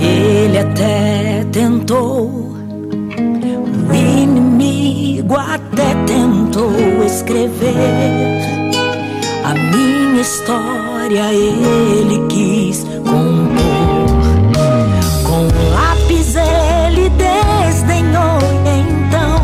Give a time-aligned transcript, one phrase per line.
[0.00, 2.54] Ele até tentou,
[3.88, 6.72] o inimigo até tentou
[7.04, 8.38] escrever
[9.44, 11.32] a minha história.
[11.32, 14.08] Ele quis compor
[15.24, 16.34] com lápis.
[16.36, 19.42] Ele desdenhou então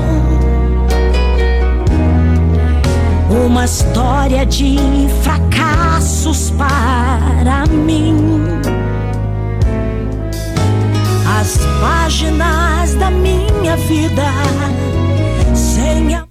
[3.46, 4.78] uma história de
[5.22, 8.63] fracassos para mim
[11.80, 14.22] páginas da minha vida
[15.54, 16.26] sem a...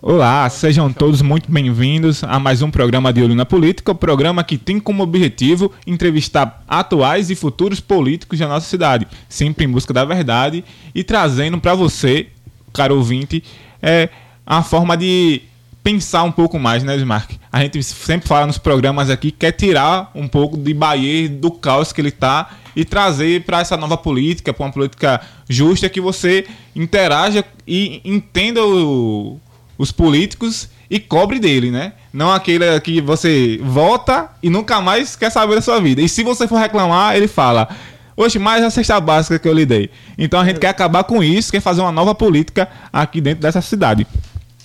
[0.00, 4.44] Olá, sejam todos muito bem-vindos a mais um programa de Olho na Política, o programa
[4.44, 9.94] que tem como objetivo entrevistar atuais e futuros políticos da nossa cidade, sempre em busca
[9.94, 10.62] da verdade
[10.94, 12.28] e trazendo para você,
[12.72, 13.42] caro ouvinte,
[13.80, 14.10] é,
[14.46, 15.42] a forma de
[15.84, 17.32] pensar um pouco mais, né, Bismarck?
[17.52, 21.92] A gente sempre fala nos programas aqui quer tirar um pouco de Bahia do caos
[21.92, 26.46] que ele está e trazer para essa nova política, para uma política justa que você
[26.74, 29.38] interaja e entenda o,
[29.76, 31.92] os políticos e cobre dele, né?
[32.10, 36.00] Não aquele que você vota e nunca mais quer saber da sua vida.
[36.00, 37.68] E se você for reclamar, ele fala:
[38.16, 39.90] Oxe, mais a cesta básica que eu lhe dei.
[40.16, 43.60] Então a gente quer acabar com isso, quer fazer uma nova política aqui dentro dessa
[43.60, 44.06] cidade.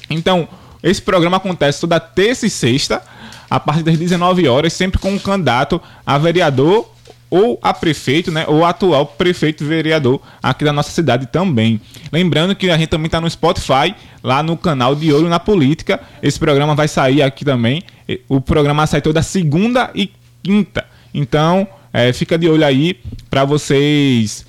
[0.10, 0.48] Então,
[0.82, 3.02] esse programa acontece toda terça e sexta,
[3.50, 6.90] a partir das 19 horas, sempre com um candidato a vereador
[7.30, 11.80] ou a prefeito, né, ou atual prefeito vereador aqui da nossa cidade também.
[12.12, 16.00] Lembrando que a gente também está no Spotify, lá no canal de Olho na Política.
[16.24, 17.84] Esse programa vai sair aqui também.
[18.28, 20.86] O programa sai toda segunda e quinta.
[21.14, 24.46] Então, é, fica de olho aí para vocês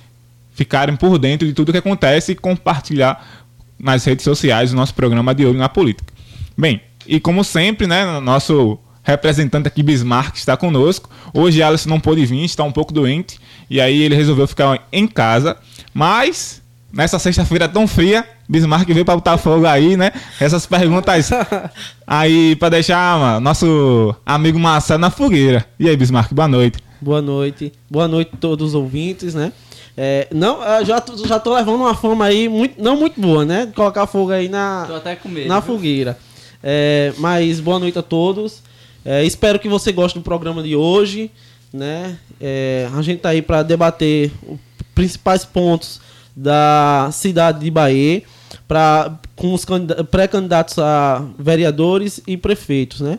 [0.53, 3.43] ficarem por dentro de tudo que acontece e compartilhar
[3.79, 6.10] nas redes sociais o nosso programa de Olho na Política.
[6.57, 11.09] Bem, e como sempre, né, nosso representante aqui, Bismarck, está conosco.
[11.33, 15.07] Hoje Alisson não pôde vir, está um pouco doente, e aí ele resolveu ficar em
[15.07, 15.57] casa.
[15.93, 16.61] Mas,
[16.93, 20.11] nessa sexta-feira tão fria, Bismarck veio para botar fogo aí, né?
[20.39, 21.29] Essas perguntas
[22.05, 25.65] aí para deixar mano, nosso amigo Marcelo na fogueira.
[25.79, 26.77] E aí, Bismarck, boa noite.
[27.01, 27.73] Boa noite.
[27.89, 29.51] Boa noite a todos os ouvintes, né?
[29.97, 33.65] É, não, já, já tô levando uma fama aí muito, não muito boa, né?
[33.65, 34.87] De colocar fogo aí na,
[35.25, 36.17] medo, na fogueira.
[36.63, 38.61] É, mas boa noite a todos.
[39.03, 41.31] É, espero que você goste do programa de hoje,
[41.73, 42.17] né?
[42.39, 44.59] É, a gente tá aí para debater os
[44.93, 45.99] principais pontos
[46.35, 48.23] da cidade de Bahia,
[48.67, 49.65] para com os
[50.09, 53.17] pré-candidatos a vereadores e prefeitos, né?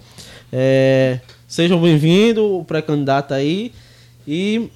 [0.52, 3.72] É, sejam bem-vindos, o pré-candidato aí.
[4.26, 4.70] E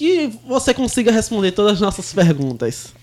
[0.00, 2.94] que você consiga responder todas as nossas perguntas.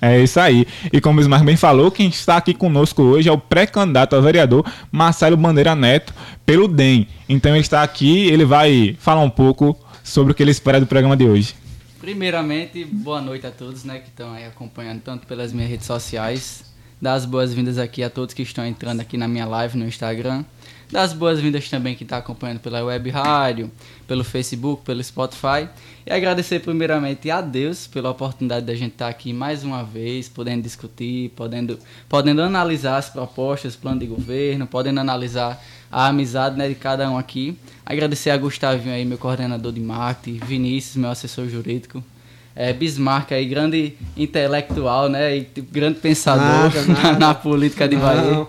[0.00, 0.66] É isso aí.
[0.92, 4.20] E como o Bismarck bem falou, quem está aqui conosco hoje é o pré-candidato a
[4.20, 6.12] vereador Marcelo Bandeira Neto,
[6.44, 7.06] pelo DEM.
[7.28, 10.86] Então ele está aqui, ele vai falar um pouco sobre o que ele espera do
[10.86, 11.54] programa de hoje.
[12.00, 16.64] Primeiramente, boa noite a todos né, que estão aí acompanhando, tanto pelas minhas redes sociais.
[17.00, 20.44] Dar as boas-vindas aqui a todos que estão entrando aqui na minha live no Instagram
[20.92, 23.70] das boas-vindas também que está acompanhando pela web rádio,
[24.06, 25.66] pelo Facebook, pelo Spotify.
[26.06, 30.28] E agradecer primeiramente a Deus pela oportunidade da gente estar tá aqui mais uma vez,
[30.28, 31.78] podendo discutir, podendo,
[32.10, 37.16] podendo analisar as propostas, plano de governo, podendo analisar a amizade né, de cada um
[37.16, 37.56] aqui.
[37.86, 42.04] Agradecer a Gustavinho aí, meu coordenador de marketing, Vinícius, meu assessor jurídico.
[42.54, 45.38] É, Bismarck aí, grande intelectual, né?
[45.38, 47.00] E grande pensador nada, nada.
[47.12, 48.30] Na, na, política de Bahia.
[48.30, 48.48] Não.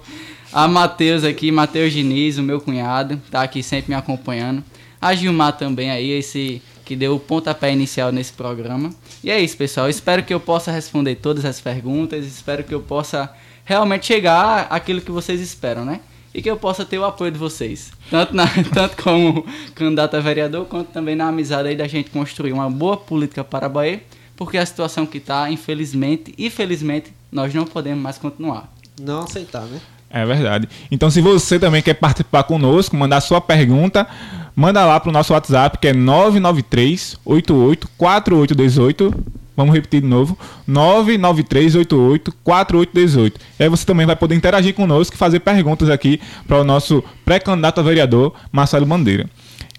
[0.53, 4.63] A Matheus aqui, Matheus Diniz, o meu cunhado, tá aqui sempre me acompanhando.
[5.01, 8.91] A Gilmar também aí, esse que deu o pontapé inicial nesse programa.
[9.23, 9.89] E é isso, pessoal.
[9.89, 12.23] Espero que eu possa responder todas as perguntas.
[12.23, 13.33] Espero que eu possa
[13.65, 16.01] realmente chegar àquilo que vocês esperam, né?
[16.31, 17.91] E que eu possa ter o apoio de vocês.
[18.11, 19.43] Tanto, na, tanto como
[19.73, 23.65] candidato a vereador, quanto também na amizade aí da gente construir uma boa política para
[23.65, 24.03] a Bahia.
[24.35, 28.71] Porque a situação que está, infelizmente e felizmente, nós não podemos mais continuar.
[29.01, 29.81] Não aceitar, né?
[30.13, 30.69] É verdade.
[30.91, 34.07] Então, se você também quer participar conosco, mandar sua pergunta,
[34.56, 39.12] manda lá para o nosso WhatsApp, que é 993 88 4818.
[39.57, 40.38] Vamos repetir de novo:
[40.68, 43.42] 993 88 4818.
[43.60, 47.04] E aí você também vai poder interagir conosco e fazer perguntas aqui para o nosso
[47.25, 49.27] pré-candidato a vereador, Marcelo Bandeira.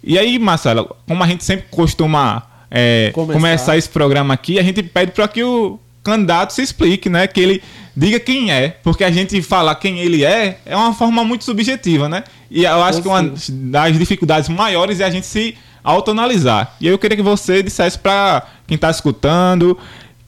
[0.02, 3.32] E aí, Marcelo, como a gente sempre costuma é, começar.
[3.32, 7.26] começar esse programa aqui, a gente pede para que o candidato se explique, né?
[7.26, 7.62] Que ele
[7.96, 12.08] diga quem é, porque a gente falar quem ele é é uma forma muito subjetiva,
[12.08, 12.22] né?
[12.50, 16.76] E eu acho que uma das dificuldades maiores é a gente se autoanalisar.
[16.80, 19.76] E eu queria que você dissesse para quem está escutando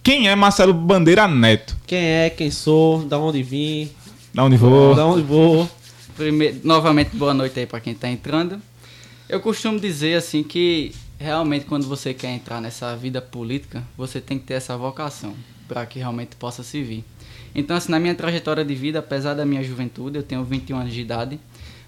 [0.02, 1.76] quem é Marcelo Bandeira Neto.
[1.86, 3.90] Quem é, quem sou, da onde vim,
[4.32, 4.94] da onde vou.
[4.94, 5.68] Da onde vou.
[6.16, 8.60] Primeiro, novamente, boa noite aí para quem está entrando.
[9.28, 14.38] Eu costumo dizer assim que realmente quando você quer entrar nessa vida política, você tem
[14.38, 15.34] que ter essa vocação
[15.66, 17.04] para que realmente possa servir.
[17.54, 20.92] Então, assim, na minha trajetória de vida, apesar da minha juventude, eu tenho 21 anos
[20.92, 21.40] de idade,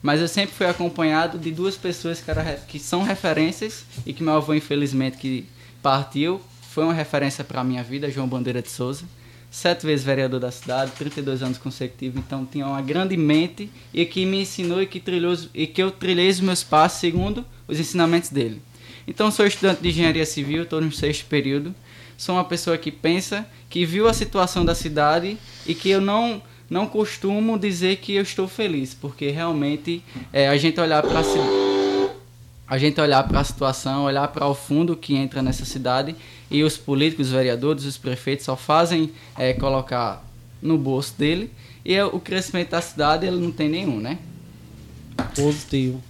[0.02, 4.22] mas eu sempre fui acompanhado de duas pessoas que, era, que são referências e que
[4.22, 5.46] meu avô, infelizmente, que
[5.82, 9.04] partiu, foi uma referência para a minha vida, João Bandeira de Souza.
[9.50, 14.26] Sete vezes vereador da cidade, 32 anos consecutivos, então tinha uma grande mente e que
[14.26, 18.28] me ensinou e que, trilhou, e que eu trilhei os meus passos segundo os ensinamentos
[18.28, 18.60] dele.
[19.06, 21.74] Então, sou estudante de engenharia civil, estou no sexto período.
[22.18, 26.42] Sou uma pessoa que pensa, que viu a situação da cidade e que eu não
[26.68, 31.22] não costumo dizer que eu estou feliz, porque realmente é, a gente olhar para
[32.66, 36.14] a gente olhar para a situação, olhar para o fundo que entra nessa cidade
[36.50, 40.22] e os políticos, os vereadores, os prefeitos só fazem é, colocar
[40.60, 41.50] no bolso dele
[41.84, 44.18] e é, o crescimento da cidade ele não tem nenhum, né?
[45.34, 46.02] Positivo.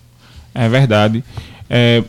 [0.52, 1.22] É verdade.
[1.70, 2.02] É,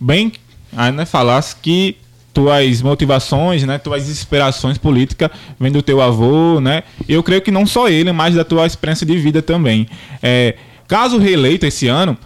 [0.00, 0.32] bem,
[0.74, 1.96] ainda falasse que
[2.32, 5.30] tuas motivações, né, tuas inspirações políticas
[5.60, 6.82] vêm do teu avô, né?
[7.08, 9.86] Eu creio que não só ele, mas da tua experiência de vida também.
[10.22, 10.54] É,
[10.88, 12.16] caso reeleito esse ano,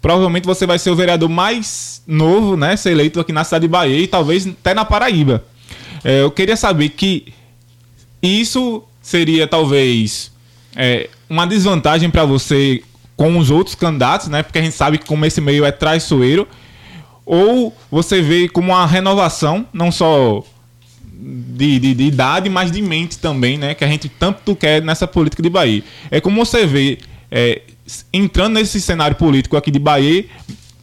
[0.00, 3.68] provavelmente você vai ser o vereador mais novo, né, ser eleito aqui na cidade de
[3.68, 5.44] Bahia e talvez até na Paraíba.
[6.02, 7.32] É, eu queria saber que
[8.20, 10.32] isso seria talvez
[10.76, 12.82] é, uma desvantagem para você
[13.16, 14.42] com os outros candidatos, né?
[14.42, 16.48] Porque a gente sabe que como esse meio é traiçoeiro
[17.24, 20.44] ou você vê como uma renovação, não só
[21.22, 23.74] de, de, de, idade, mas de mente também, né?
[23.74, 25.84] Que a gente tanto quer nessa política de Bahia.
[26.10, 26.98] É como você vê,
[27.30, 27.62] é,
[28.12, 30.26] entrando nesse cenário político aqui de Bahia,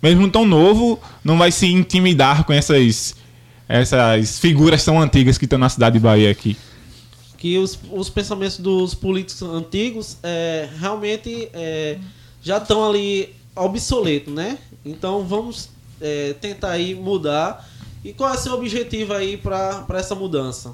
[0.01, 3.15] mesmo tão novo, não vai se intimidar com essas,
[3.67, 6.55] essas figuras tão antigas que estão na cidade de Bahia aqui.
[7.37, 11.97] Que os, os pensamentos dos políticos antigos é, realmente é,
[12.41, 14.57] já estão ali obsoletos, né?
[14.85, 15.69] Então vamos
[16.01, 17.67] é, tentar aí mudar.
[18.03, 20.73] E qual é o seu objetivo aí para essa mudança?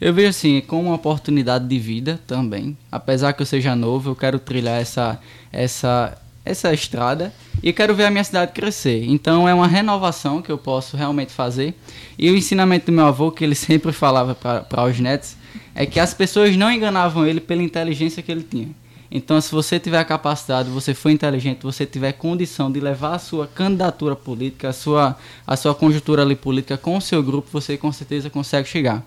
[0.00, 2.76] Eu vejo assim, como uma oportunidade de vida também.
[2.90, 5.18] Apesar que eu seja novo, eu quero trilhar essa,
[5.52, 7.32] essa, essa estrada
[7.62, 9.04] e quero ver a minha cidade crescer.
[9.04, 11.74] Então é uma renovação que eu posso realmente fazer.
[12.18, 15.36] E o ensinamento do meu avô, que ele sempre falava para os netos,
[15.74, 18.70] é que as pessoas não enganavam ele pela inteligência que ele tinha.
[19.14, 23.46] Então, se você tiver capacidade, você for inteligente, você tiver condição de levar a sua
[23.46, 27.92] candidatura política, a sua, a sua conjuntura ali política com o seu grupo, você com
[27.92, 29.04] certeza consegue chegar.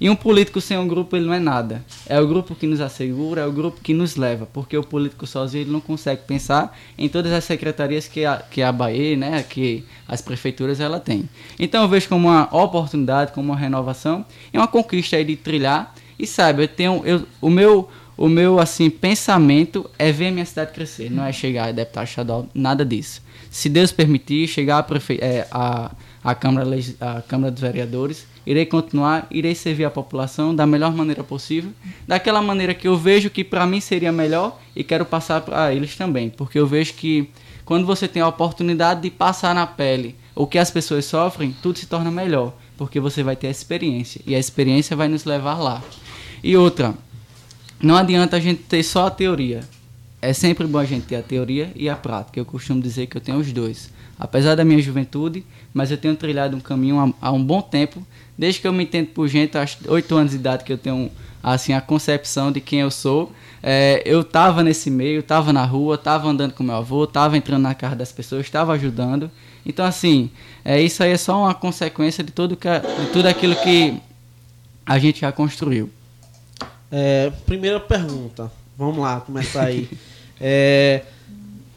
[0.00, 1.84] E um político sem um grupo, ele não é nada.
[2.06, 5.26] É o grupo que nos assegura, é o grupo que nos leva, porque o político
[5.26, 9.42] sozinho ele não consegue pensar em todas as secretarias que a, que a Bahia, né,
[9.42, 11.28] que as prefeituras ela tem.
[11.58, 14.24] Então, eu vejo como uma oportunidade, como uma renovação
[14.54, 15.92] e uma conquista aí de trilhar.
[16.16, 17.88] E sabe, eu tenho eu, o meu
[18.18, 22.08] o meu assim pensamento é ver a minha cidade crescer, não é chegar a deputado
[22.08, 23.22] estadual, nada disso.
[23.48, 25.18] Se Deus permitir, chegar a, prefe...
[25.22, 25.92] é, a,
[26.22, 26.68] a, Câmara,
[27.00, 31.70] a Câmara dos Vereadores, irei continuar, irei servir a população da melhor maneira possível,
[32.08, 35.94] daquela maneira que eu vejo que para mim seria melhor e quero passar para eles
[35.96, 37.30] também, porque eu vejo que
[37.64, 41.78] quando você tem a oportunidade de passar na pele o que as pessoas sofrem, tudo
[41.78, 45.58] se torna melhor, porque você vai ter a experiência e a experiência vai nos levar
[45.58, 45.82] lá.
[46.42, 46.94] E outra,
[47.80, 49.60] não adianta a gente ter só a teoria.
[50.20, 52.40] É sempre bom a gente ter a teoria e a prática.
[52.40, 53.90] Eu costumo dizer que eu tenho os dois.
[54.18, 58.04] Apesar da minha juventude, mas eu tenho trilhado um caminho há, um bom tempo.
[58.36, 61.08] Desde que eu me entendo por gente, acho oito anos de idade que eu tenho
[61.40, 63.32] assim a concepção de quem eu sou.
[63.62, 67.62] É, eu estava nesse meio, estava na rua, estava andando com meu avô, estava entrando
[67.62, 69.30] na casa das pessoas, estava ajudando.
[69.64, 70.30] Então assim,
[70.64, 74.00] é, isso aí é só uma consequência de tudo, que, de tudo aquilo que
[74.84, 75.90] a gente já construiu.
[76.90, 78.50] É, primeira pergunta.
[78.76, 79.88] Vamos lá, começar aí.
[80.40, 81.02] é,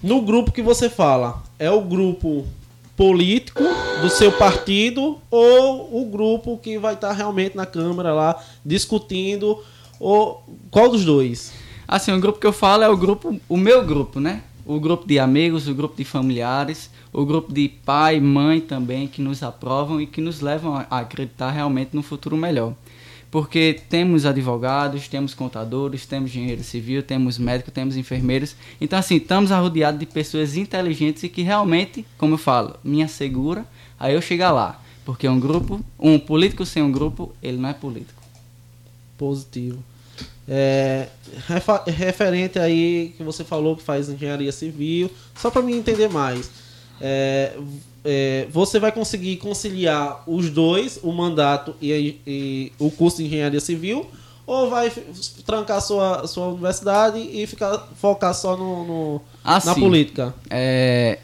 [0.01, 2.45] no grupo que você fala, é o grupo
[2.95, 3.63] político
[4.01, 9.61] do seu partido ou o grupo que vai estar realmente na Câmara lá discutindo?
[9.99, 11.51] Ou qual dos dois?
[11.87, 14.43] Assim, o grupo que eu falo é o grupo, o meu grupo, né?
[14.65, 19.21] O grupo de amigos, o grupo de familiares, o grupo de pai, mãe também que
[19.21, 22.73] nos aprovam e que nos levam a acreditar realmente no futuro melhor
[23.31, 28.57] porque temos advogados, temos contadores, temos engenheiro civil, temos médico, temos enfermeiros.
[28.79, 33.65] Então, assim, estamos rodeados de pessoas inteligentes e que realmente, como eu falo, me assegura
[33.97, 34.81] a eu chegar lá.
[35.05, 38.21] Porque um grupo, um político sem um grupo, ele não é político.
[39.17, 39.81] Positivo.
[40.45, 41.07] É,
[41.87, 46.51] referente aí que você falou que faz engenharia civil, só para me entender mais.
[46.99, 47.55] É,
[48.03, 53.59] é, você vai conseguir conciliar os dois, o mandato e, e, o curso de engenharia
[53.59, 54.05] civil,
[54.45, 54.91] ou vai
[55.45, 60.33] trancar sua, sua universidade e ficar focar só no, no ah, na política?
[60.49, 61.19] É,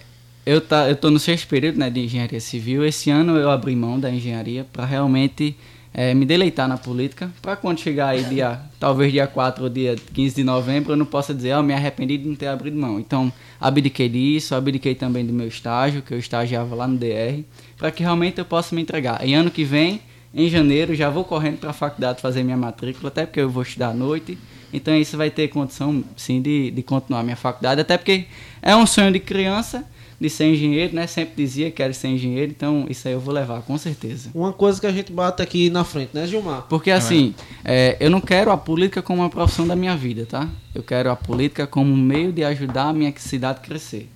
[0.46, 2.86] eu, tá, eu tô no sexto período né, de engenharia civil.
[2.86, 5.57] Esse ano eu abri mão da engenharia para realmente
[5.97, 7.31] é, me deleitar na política.
[7.41, 11.07] Para quando chegar aí, dia, talvez dia 4 ou dia 15 de novembro, eu não
[11.07, 12.99] possa dizer, ó, oh, me arrependi de não ter abrido mão.
[12.99, 17.43] Então, abdiquei disso, abdiquei também do meu estágio, que eu estagiava lá no DR,
[17.75, 19.27] para que realmente eu possa me entregar.
[19.27, 19.99] E ano que vem,
[20.31, 23.63] em janeiro, já vou correndo para a faculdade fazer minha matrícula, até porque eu vou
[23.63, 24.37] estudar à noite.
[24.71, 28.25] Então, isso vai ter condição, sim, de, de continuar minha faculdade, até porque
[28.61, 29.83] é um sonho de criança
[30.19, 31.05] de ser engenheiro, né?
[31.05, 34.29] Sempre dizia que quero ser engenheiro, então isso aí eu vou levar, com certeza.
[34.33, 36.63] Uma coisa que a gente bate aqui na frente, né, Gilmar?
[36.63, 40.50] Porque assim, é, eu não quero a política como uma profissão da minha vida, tá?
[40.74, 44.09] Eu quero a política como um meio de ajudar a minha cidade a crescer.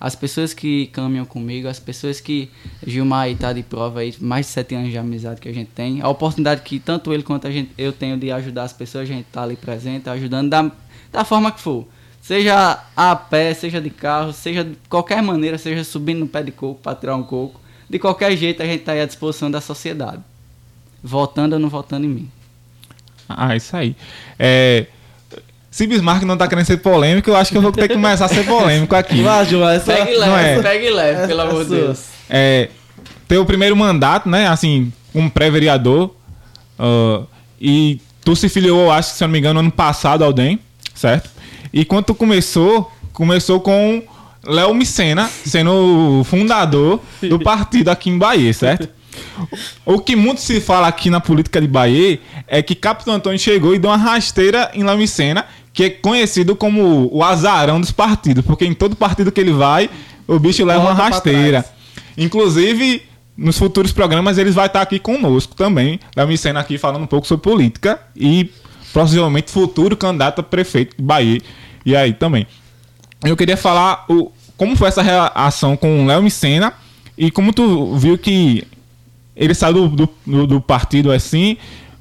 [0.00, 2.50] As pessoas que caminham comigo, as pessoas que
[2.84, 5.70] Gilmar aí tá de prova aí, mais de sete anos de amizade que a gente
[5.70, 9.08] tem, a oportunidade que tanto ele quanto a gente, eu tenho de ajudar as pessoas,
[9.08, 10.72] a gente tá ali presente, ajudando da,
[11.12, 11.86] da forma que for.
[12.22, 16.52] Seja a pé, seja de carro, seja de qualquer maneira, seja subindo no pé de
[16.52, 17.60] coco para tirar um coco.
[17.90, 20.22] De qualquer jeito, a gente está aí à disposição da sociedade.
[21.02, 22.30] Votando ou não votando em mim.
[23.28, 23.96] Ah, isso aí.
[24.38, 24.86] É,
[25.68, 28.26] se Bismarck não tá querendo ser polêmico, eu acho que eu vou ter que começar
[28.26, 29.20] a ser polêmico aqui.
[29.24, 29.92] Vai, Gil, essa...
[29.92, 30.62] Pegue leve, é.
[30.62, 32.04] pegue leve, pelo amor de Deus.
[32.30, 32.68] É,
[33.26, 36.14] teu primeiro mandato, né, assim, como pré-vereador,
[36.78, 37.26] uh,
[37.60, 40.60] e tu se filiou, acho que se eu não me engano, ano passado ao DEM,
[40.94, 41.30] certo?
[41.72, 44.02] E quando começou, começou com
[44.44, 48.88] Léo Micena sendo o fundador do partido aqui em Bahia, certo?
[49.84, 53.74] O que muito se fala aqui na política de Bahia é que Capitão Antônio chegou
[53.74, 58.44] e deu uma rasteira em Léo Micena, que é conhecido como o azarão dos partidos,
[58.44, 59.88] porque em todo partido que ele vai,
[60.26, 61.64] o bicho leva uma rasteira.
[62.16, 63.02] Inclusive,
[63.36, 67.26] nos futuros programas ele vai estar aqui conosco também, Léo Micena aqui falando um pouco
[67.26, 68.50] sobre política e
[68.92, 71.40] possivelmente futuro candidato a prefeito de Bahia.
[71.84, 72.46] E aí também.
[73.24, 76.72] Eu queria falar o, como foi essa relação com o Léo Micena
[77.16, 78.66] e como tu viu que
[79.34, 81.56] ele saiu do, do, do, partido assim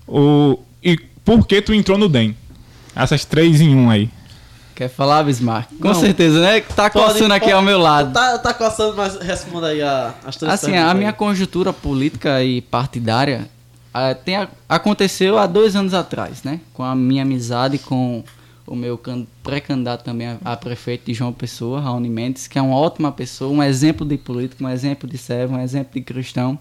[0.07, 2.35] o, e por que tu entrou no DEM?
[2.95, 4.09] Essas três em um aí.
[4.75, 5.69] Quer falar, Bismarck?
[5.79, 6.59] Com Não, certeza, né?
[6.61, 8.13] Tá coçando aqui pode, ao meu lado.
[8.13, 10.97] Tá, tá coçando, mas responda aí a, as três Assim, a aí.
[10.97, 13.47] minha conjuntura política e partidária
[13.93, 16.59] uh, tem, aconteceu há dois anos atrás, né?
[16.73, 18.23] Com a minha amizade com
[18.65, 19.00] o meu
[19.44, 23.51] pré-candidato também a, a, prefeito de João Pessoa, Raoni Mendes, que é uma ótima pessoa,
[23.51, 26.58] um exemplo de político, um exemplo de servo, um exemplo de cristão.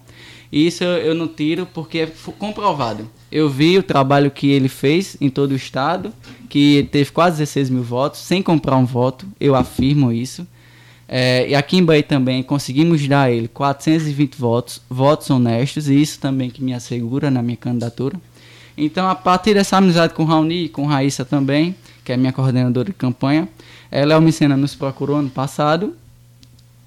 [0.51, 3.09] E isso eu, eu não tiro porque é comprovado.
[3.31, 6.13] Eu vi o trabalho que ele fez em todo o estado,
[6.49, 10.45] que teve quase 16 mil votos, sem comprar um voto, eu afirmo isso.
[11.07, 16.01] É, e aqui em Bahia também conseguimos dar a ele 420 votos, votos honestos, e
[16.01, 18.17] isso também que me assegura na minha candidatura.
[18.77, 22.93] Então, a partir dessa amizade com Raoni com Raíssa também, que é minha coordenadora de
[22.93, 23.47] campanha,
[23.89, 25.95] ela, Léo Micena, nos procurou ano passado,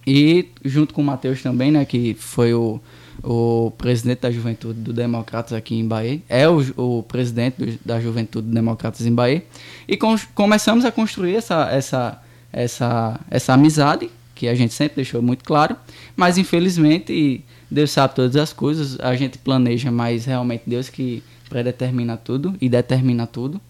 [0.07, 2.81] e junto com o Matheus também, né, que foi o,
[3.23, 8.01] o presidente da Juventude do Democratas aqui em Bahia, é o, o presidente do, da
[8.01, 9.45] Juventude do Democratas em Bahia,
[9.89, 12.21] e com, começamos a construir essa, essa
[12.55, 15.77] essa, essa amizade, que a gente sempre deixou muito claro,
[16.17, 22.17] mas infelizmente Deus sabe todas as coisas, a gente planeja, mas realmente Deus que predetermina
[22.17, 23.61] tudo e determina tudo.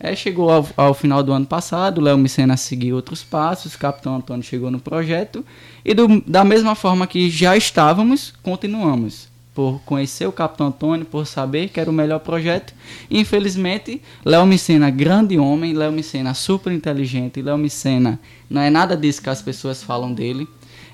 [0.00, 4.44] É, chegou ao, ao, final do ano passado, Léo Micena seguiu outros passos, Capitão Antônio
[4.44, 5.44] chegou no projeto
[5.84, 9.28] e do, da mesma forma que já estávamos, continuamos
[9.58, 12.72] por conhecer o Capitão Antônio, por saber que era o melhor projeto.
[13.10, 19.20] infelizmente, Léo Micena, grande homem, Léo Micena, super inteligente, Léo Micena, não é nada disso
[19.20, 20.46] que as pessoas falam dele.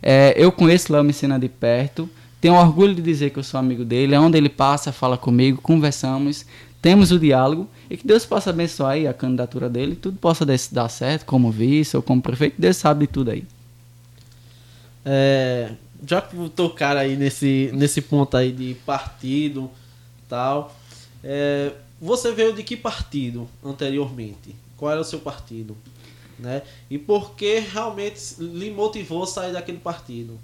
[0.02, 2.08] É, eu conheço Léo Micena de perto,
[2.40, 5.60] tenho orgulho de dizer que eu sou amigo dele, é onde ele passa, fala comigo,
[5.60, 6.46] conversamos,
[6.84, 11.24] temos o diálogo e que Deus possa abençoar a candidatura dele, tudo possa dar certo,
[11.24, 13.42] como vice ou como prefeito, Deus sabe de tudo aí.
[15.02, 15.70] É,
[16.06, 19.70] já que tocar aí nesse, nesse ponto aí de partido
[20.28, 20.76] tal,
[21.22, 24.54] é, você veio de que partido anteriormente?
[24.76, 25.74] Qual era o seu partido?
[26.38, 26.60] Né?
[26.90, 30.38] E por que realmente lhe motivou a sair daquele partido?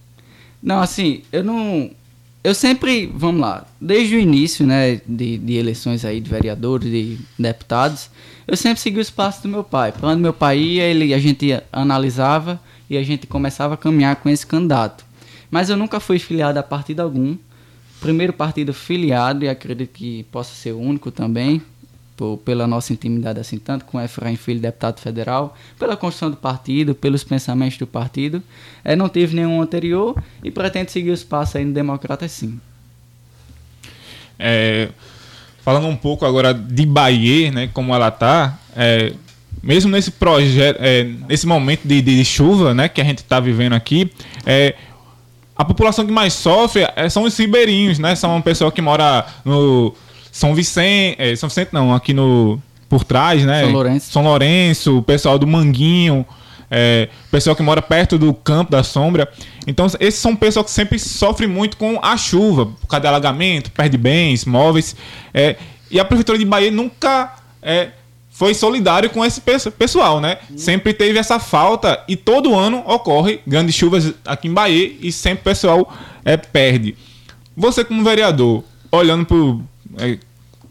[0.62, 1.90] Não, assim, eu não.
[2.42, 7.18] Eu sempre, vamos lá, desde o início, né, de, de eleições aí de vereadores, de
[7.38, 8.08] deputados,
[8.46, 9.92] eu sempre segui os passos do meu pai.
[10.02, 14.30] Onde meu pai ia, ele, a gente analisava e a gente começava a caminhar com
[14.30, 15.04] esse candidato.
[15.50, 17.36] Mas eu nunca fui filiado a partido algum.
[18.00, 21.60] Primeiro partido filiado, e acredito que possa ser o único também,
[22.20, 26.94] por, pela nossa intimidade assim, tanto com Efraim Filho, deputado federal, pela construção do partido,
[26.94, 28.42] pelos pensamentos do partido.
[28.84, 32.60] É, não tive nenhum anterior e pretendo seguir os passos aí no Democrata sim.
[34.38, 34.90] É,
[35.62, 39.14] falando um pouco agora de Bahia, né, como ela tá, é,
[39.62, 43.72] mesmo nesse projeto, é, nesse momento de, de, chuva, né, que a gente está vivendo
[43.72, 44.12] aqui,
[44.44, 44.74] é,
[45.56, 48.14] a população que mais sofre é, são os ribeirinhos, né?
[48.14, 49.94] São uma pessoa que mora no
[50.32, 53.62] São Vicente, é, São Vicente não, aqui no por trás, né?
[53.62, 54.12] São Lourenço.
[54.12, 56.26] São Lourenço, o pessoal do Manguinho,
[56.68, 59.30] é, pessoal que mora perto do campo da sombra.
[59.66, 63.70] Então, esses são pessoas que sempre sofrem muito com a chuva, por causa de alagamento,
[63.70, 64.96] perde bens, móveis.
[65.32, 65.56] É,
[65.90, 67.90] e a Prefeitura de Bahia nunca é,
[68.30, 70.38] foi solidário com esse pessoal, né?
[70.56, 75.42] Sempre teve essa falta e todo ano ocorre grandes chuvas aqui em Bahia e sempre
[75.42, 75.92] o pessoal
[76.24, 76.96] é, perde.
[77.56, 79.36] Você como vereador, olhando para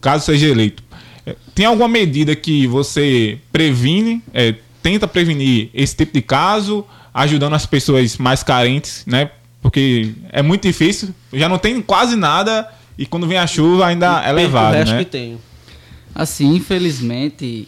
[0.02, 0.84] caso seja eleito,
[1.26, 7.54] é, tem alguma medida que você previne, é, tenta prevenir esse tipo de caso, ajudando
[7.54, 9.32] as pessoas mais carentes, né?
[9.62, 14.22] Porque é muito difícil, já não tem quase nada e quando vem a chuva ainda
[14.24, 15.04] é levado, o resto né?
[15.04, 15.40] que tenho.
[16.16, 17.68] Assim, infelizmente,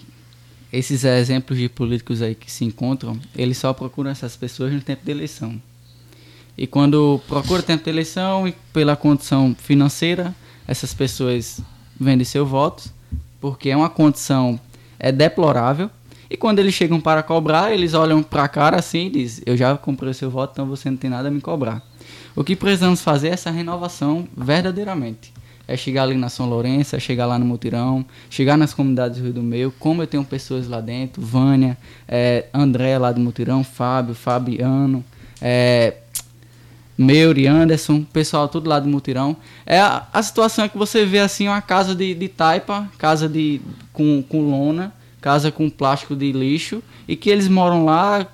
[0.71, 5.05] esses exemplos de políticos aí que se encontram, eles só procuram essas pessoas no tempo
[5.05, 5.61] de eleição.
[6.57, 10.35] E quando procura tempo de eleição e pela condição financeira,
[10.71, 11.59] essas pessoas
[11.99, 12.93] vendem seus votos,
[13.41, 14.57] porque é uma condição
[14.97, 15.89] é deplorável.
[16.29, 19.57] E quando eles chegam para cobrar, eles olham para a cara assim e dizem: Eu
[19.57, 21.81] já comprei o seu voto, então você não tem nada a me cobrar.
[22.33, 25.33] O que precisamos fazer é essa renovação verdadeiramente
[25.67, 29.23] é chegar ali na São Lourenço, é chegar lá no Mutirão, chegar nas comunidades do
[29.23, 33.63] Rio do Meio, como eu tenho pessoas lá dentro, Vânia, é, André lá do Mutirão,
[33.63, 35.03] Fábio, Fabiano,
[35.41, 35.93] é,
[37.01, 39.35] Meuri, Anderson, pessoal tudo lá do Mutirão.
[39.65, 43.27] É a, a situação é que você vê assim uma casa de, de taipa, casa
[43.27, 43.59] de
[43.91, 48.27] com, com lona, casa com plástico de lixo, e que eles moram lá,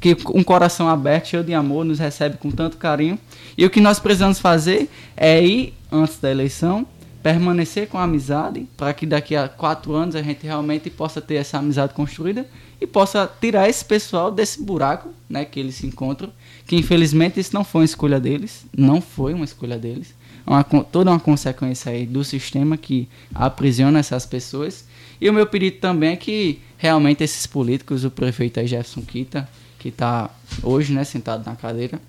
[0.00, 3.18] que um coração aberto, cheio de amor, nos recebe com tanto carinho.
[3.56, 6.86] E o que nós precisamos fazer é ir antes da eleição,
[7.22, 11.36] permanecer com a amizade, para que daqui a quatro anos a gente realmente possa ter
[11.36, 12.46] essa amizade construída
[12.80, 16.30] e possa tirar esse pessoal desse buraco né, que eles se encontram,
[16.66, 20.14] que infelizmente isso não foi uma escolha deles, não foi uma escolha deles,
[20.46, 24.84] é uma, toda uma consequência aí do sistema que aprisiona essas pessoas.
[25.20, 29.48] E o meu pedido também é que realmente esses políticos, o prefeito aí Jefferson Kita,
[29.78, 30.30] que está
[30.62, 32.00] hoje né, sentado na cadeira,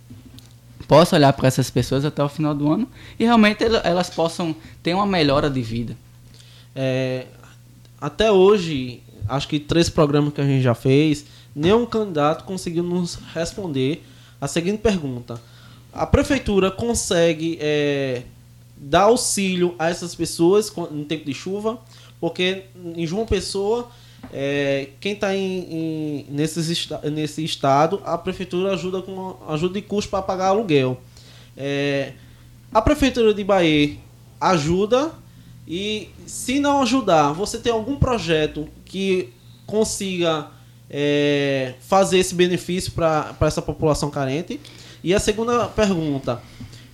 [0.87, 2.87] possa olhar para essas pessoas até o final do ano
[3.19, 5.97] e realmente elas possam ter uma melhora de vida.
[6.75, 7.25] É,
[7.99, 13.19] até hoje, acho que três programas que a gente já fez, nenhum candidato conseguiu nos
[13.33, 14.03] responder
[14.39, 15.39] a seguinte pergunta:
[15.93, 18.23] a prefeitura consegue é,
[18.75, 21.79] dar auxílio a essas pessoas no tempo de chuva?
[22.19, 22.63] Porque
[22.95, 23.89] em João Pessoa
[24.31, 30.21] é, quem está em, em, nesse, estado, a prefeitura ajuda com ajuda de custo para
[30.21, 30.99] pagar aluguel.
[31.55, 32.13] É,
[32.73, 33.97] a prefeitura de Bahia
[34.39, 35.11] ajuda
[35.67, 39.29] e se não ajudar, você tem algum projeto que
[39.65, 40.47] consiga
[40.89, 44.59] é, fazer esse benefício para essa população carente?
[45.03, 46.41] E a segunda pergunta,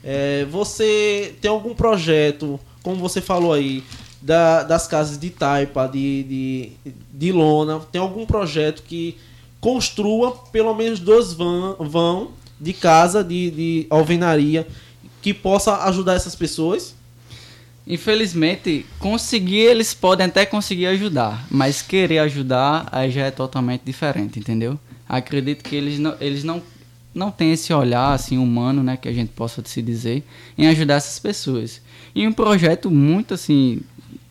[0.03, 3.83] é, você tem algum projeto, como você falou aí,
[4.21, 9.17] da, das casas de taipa, de, de, de lona, tem algum projeto que
[9.59, 14.67] construa pelo menos dois vão, vão de casa de, de alvenaria
[15.21, 16.95] que possa ajudar essas pessoas?
[17.85, 24.39] Infelizmente, conseguir eles podem até conseguir ajudar, mas querer ajudar aí já é totalmente diferente,
[24.39, 24.79] entendeu?
[25.07, 26.63] Acredito que eles não, eles não,
[27.13, 30.23] não têm esse olhar assim humano, né, que a gente possa se dizer,
[30.57, 31.81] em ajudar essas pessoas.
[32.15, 33.81] E um projeto muito assim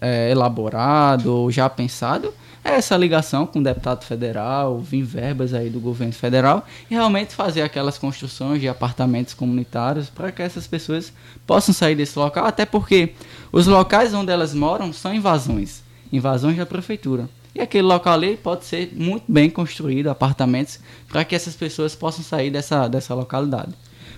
[0.02, 2.34] é, elaborado ou já pensado
[2.64, 7.34] é essa ligação com o deputado federal, vir verbas aí do governo federal e realmente
[7.34, 11.12] fazer aquelas construções de apartamentos comunitários para que essas pessoas
[11.44, 13.14] possam sair desse local, até porque
[13.50, 17.28] os locais onde elas moram são invasões, invasões da prefeitura.
[17.54, 22.24] E aquele local ali pode ser muito bem construído, apartamentos, para que essas pessoas possam
[22.24, 23.72] sair dessa, dessa localidade.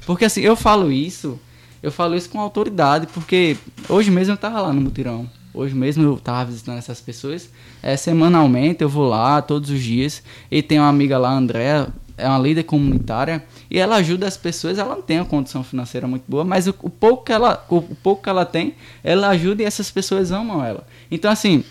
[0.06, 1.40] Porque assim, eu falo isso,
[1.82, 3.56] eu falo isso com autoridade, porque
[3.88, 5.28] hoje mesmo eu estava lá no mutirão.
[5.54, 7.48] Hoje mesmo eu estava visitando essas pessoas.
[7.80, 10.20] É, semanalmente eu vou lá, todos os dias.
[10.50, 11.86] E tem uma amiga lá, Andréa,
[12.18, 13.44] é uma líder comunitária.
[13.70, 14.78] E ela ajuda as pessoas.
[14.78, 17.76] Ela não tem uma condição financeira muito boa, mas o, o pouco, que ela, o,
[17.76, 20.84] o pouco que ela tem, ela ajuda e essas pessoas amam ela.
[21.08, 21.62] Então, assim,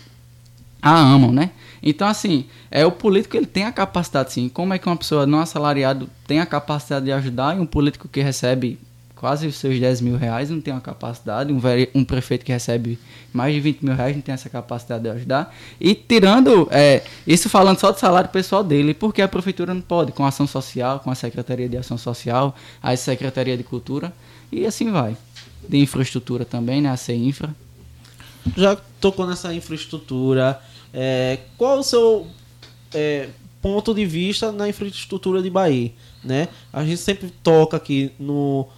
[0.80, 1.50] a amam, né?
[1.82, 4.48] Então, assim, é o político ele tem a capacidade, sim.
[4.48, 8.08] Como é que uma pessoa não assalariado tem a capacidade de ajudar e um político
[8.08, 8.78] que recebe
[9.24, 11.58] quase os seus 10 mil reais, não tem uma capacidade, um,
[11.94, 12.98] um prefeito que recebe
[13.32, 15.56] mais de 20 mil reais não tem essa capacidade de ajudar.
[15.80, 20.12] E tirando, é, isso falando só do salário pessoal dele, porque a prefeitura não pode,
[20.12, 24.12] com ação social, com a Secretaria de Ação Social, a Secretaria de Cultura,
[24.52, 25.16] e assim vai.
[25.66, 27.56] De infraestrutura também, né, a CINFRA.
[28.54, 30.60] Já tocou nessa infraestrutura,
[30.92, 32.26] é, qual o seu
[32.92, 33.30] é,
[33.62, 36.48] ponto de vista na infraestrutura de Bahia, né?
[36.70, 38.68] A gente sempre toca aqui no,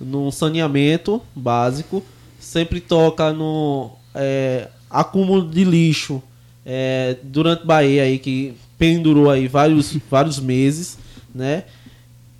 [0.00, 2.02] no saneamento básico,
[2.38, 6.22] sempre toca no é, acúmulo de lixo
[6.64, 10.98] é, durante Bahia aí que pendurou aí vários, vários meses,
[11.34, 11.64] né?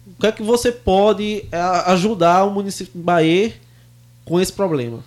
[0.06, 3.54] O que é que você pode é, ajudar o município de Bahia
[4.24, 5.00] com esse problema?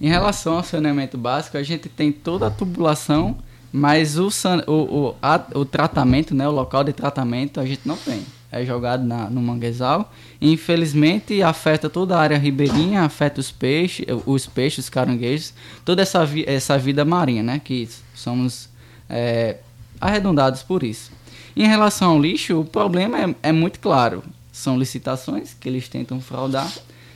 [0.00, 3.36] Em relação ao saneamento básico, a gente tem toda a tubulação,
[3.70, 4.28] mas o,
[4.66, 8.24] o, o, a, o tratamento, né, o local de tratamento, a gente não tem.
[8.52, 10.12] É jogado na, no manguezal.
[10.40, 16.24] Infelizmente, afeta toda a área ribeirinha, afeta os peixes, os peixes, os caranguejos, toda essa,
[16.24, 17.60] vi, essa vida marinha, né?
[17.62, 18.68] Que somos
[19.08, 19.58] é,
[20.00, 21.12] arredondados por isso.
[21.56, 24.22] Em relação ao lixo, o problema é, é muito claro.
[24.52, 26.70] São licitações que eles tentam fraudar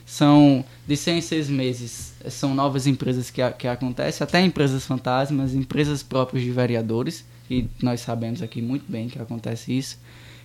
[0.06, 5.54] são de 100 em 6 meses, são novas empresas que, que acontecem, até empresas fantasmas,
[5.54, 9.98] empresas próprias de vereadores, e nós sabemos aqui muito bem que acontece isso.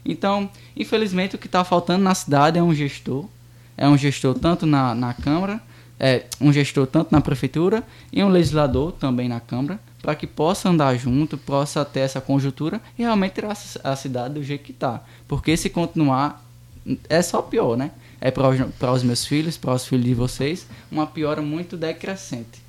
[0.06, 3.26] Então, infelizmente, o que está faltando na cidade é um gestor,
[3.78, 5.62] é um gestor tanto na, na Câmara,
[6.00, 10.70] é, um gestor tanto na Prefeitura e um legislador também na Câmara, para que possa
[10.70, 15.04] andar junto, possa ter essa conjuntura e realmente tirar a cidade do jeito que está.
[15.28, 16.44] Porque se continuar,
[17.10, 17.92] é só pior, né?
[18.22, 22.62] é para os meus filhos, para os filhos de vocês, uma piora muito decrescente.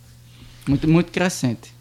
[0.67, 1.73] Muito, muito crescente.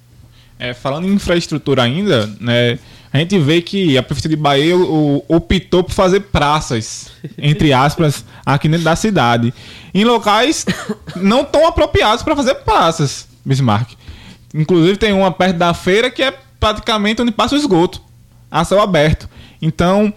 [0.58, 2.80] É, falando em infraestrutura ainda, né,
[3.12, 8.24] a gente vê que a Prefeitura de Bahia o, optou por fazer praças, entre aspas,
[8.46, 9.54] aqui dentro da cidade.
[9.94, 10.66] Em locais
[11.16, 13.94] não tão apropriados para fazer praças, Bismarck.
[14.54, 18.02] Inclusive tem uma perto da feira que é praticamente onde passa o esgoto,
[18.50, 19.28] a céu aberto.
[19.62, 20.14] Então,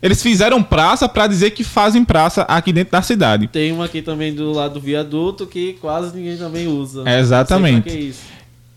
[0.00, 3.48] eles fizeram praça para dizer que fazem praça aqui dentro da cidade.
[3.48, 7.02] Tem uma aqui também do lado do viaduto que quase ninguém também usa.
[7.06, 8.14] É exatamente.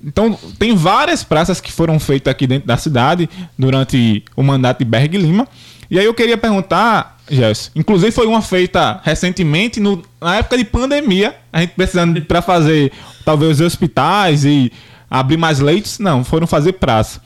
[0.06, 4.44] É é então, tem várias praças que foram feitas aqui dentro da cidade durante o
[4.44, 5.48] mandato de Berg Lima.
[5.90, 10.66] E aí eu queria perguntar, Gelson, inclusive foi uma feita recentemente, no, na época de
[10.66, 12.92] pandemia, a gente precisando para fazer
[13.24, 14.72] talvez os hospitais e
[15.10, 17.22] abrir mais leitos, não, foram fazer praça.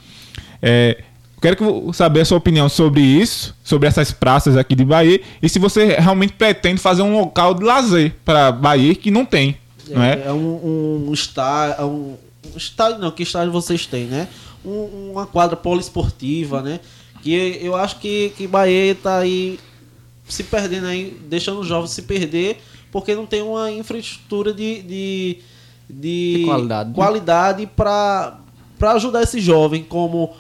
[0.62, 1.04] É,
[1.42, 5.58] Quero saber a sua opinião sobre isso, sobre essas praças aqui de Bahia, e se
[5.58, 9.56] você realmente pretende fazer um local de lazer para Bahia que não tem.
[9.90, 10.22] É, não é?
[10.26, 11.08] é um, um.
[11.08, 11.12] Um,
[11.86, 12.18] um
[12.56, 14.28] estádio não, que estádio vocês têm, né?
[14.66, 16.80] Um, uma quadra poliesportiva, né?
[17.22, 19.60] Que eu acho que, que Bahia está aí
[20.28, 25.38] se perdendo aí, deixando os jovens se perder, porque não tem uma infraestrutura de, de,
[25.90, 28.38] de, de qualidade, qualidade para
[28.94, 30.34] ajudar esse jovem, como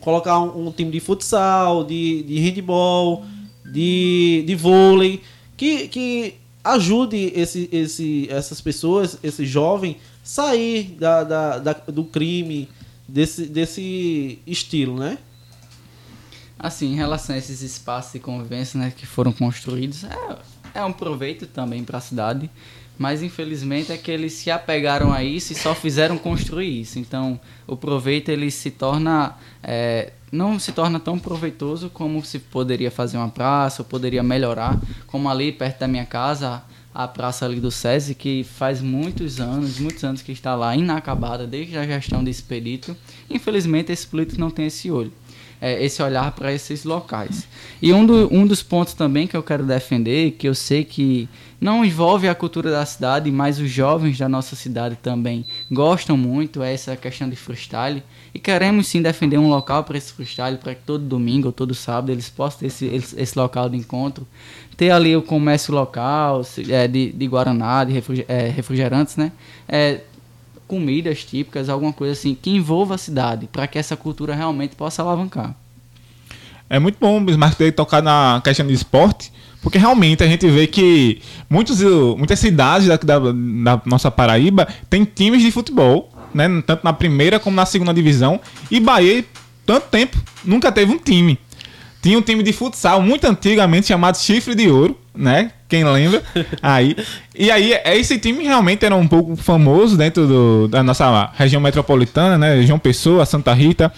[0.00, 3.24] colocar um, um, time de futsal, de, de handball,
[3.64, 5.20] de, de vôlei,
[5.56, 9.96] que, que ajude esse, esse, essas pessoas, esse jovem,
[10.26, 12.68] sair da, da, da, do crime,
[13.06, 15.18] desse, desse estilo, né?
[16.58, 20.38] Assim, em relação a esses espaços de convivência né, que foram construídos, é,
[20.74, 22.50] é um proveito também para a cidade
[22.98, 26.98] mas infelizmente é que eles se apegaram a isso e só fizeram construir isso.
[26.98, 32.90] Então, o proveito ele se torna é, não se torna tão proveitoso como se poderia
[32.90, 36.62] fazer uma praça, ou poderia melhorar, como ali perto da minha casa,
[36.96, 41.46] a praça ali do SESI, que faz muitos anos, muitos anos que está lá inacabada
[41.46, 42.96] desde a gestão desse perito.
[43.28, 45.12] Infelizmente, esse político não tem esse olho
[45.60, 47.46] é, esse olhar para esses locais.
[47.80, 51.28] E um, do, um dos pontos também que eu quero defender, que eu sei que
[51.60, 56.62] não envolve a cultura da cidade, mas os jovens da nossa cidade também gostam muito,
[56.62, 58.02] é essa questão de freestyle.
[58.34, 61.74] E queremos sim defender um local para esse freestyle, para que todo domingo ou todo
[61.74, 64.26] sábado eles possam ter esse, esse local de encontro.
[64.76, 69.32] Ter ali o comércio local é, de, de Guaraná, de é, refrigerantes, né?
[69.68, 70.00] É,
[70.66, 75.02] comidas típicas, alguma coisa assim que envolva a cidade, para que essa cultura realmente possa
[75.02, 75.54] alavancar.
[76.68, 80.48] É muito bom o Bismarck ter tocado na questão de esporte, porque realmente a gente
[80.48, 81.80] vê que muitos,
[82.16, 86.48] muitas cidades da, da, da nossa Paraíba têm times de futebol, né?
[86.66, 89.24] tanto na primeira como na segunda divisão, e Bahia,
[89.64, 91.38] tanto tempo, nunca teve um time.
[92.06, 95.50] Tinha um time de futsal muito antigamente chamado Chifre de Ouro, né?
[95.68, 96.22] Quem lembra?
[96.62, 96.96] Aí.
[97.34, 102.38] E aí, esse time realmente era um pouco famoso dentro do, da nossa região metropolitana,
[102.38, 102.62] né?
[102.62, 103.92] João Pessoa, Santa Rita.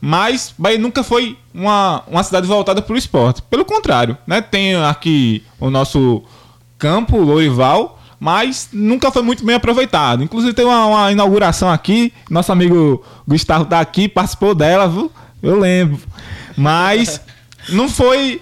[0.00, 3.42] Mas Bahia nunca foi uma, uma cidade voltada para o esporte.
[3.42, 4.40] Pelo contrário, né?
[4.40, 6.22] Tem aqui o nosso
[6.78, 10.22] campo, Lourival, mas nunca foi muito bem aproveitado.
[10.22, 15.10] Inclusive tem uma, uma inauguração aqui, nosso amigo Gustavo está aqui, participou dela, viu?
[15.42, 15.98] Eu lembro.
[16.56, 17.20] Mas
[17.68, 18.40] não foi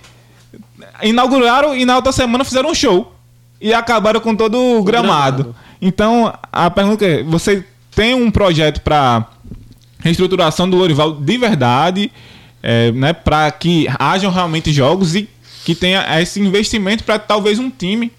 [1.02, 3.14] inauguraram e na outra semana fizeram um show.
[3.60, 5.44] E acabaram com todo o gramado.
[5.44, 5.56] gramado.
[5.80, 9.28] Então, a pergunta é: você tem um projeto para
[10.00, 12.10] reestruturação do Lorival de verdade?
[12.62, 15.28] é, né, para que hajam realmente jogos e
[15.64, 18.12] que tenha esse investimento para talvez um time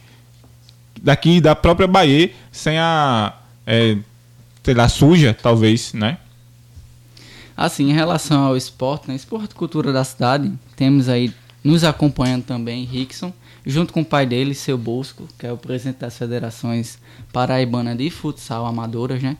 [1.01, 3.33] daqui da própria Bahia sem a
[3.65, 3.97] é,
[4.63, 6.17] sei lá, suja, talvez, né?
[7.55, 9.15] Assim, em relação ao esporte, né?
[9.15, 13.31] Esporte cultura da cidade, temos aí nos acompanhando também Rickson,
[13.65, 16.97] junto com o pai dele, seu Bosco, que é o presidente das federações
[17.31, 19.37] paraibana de futsal amadoras, né?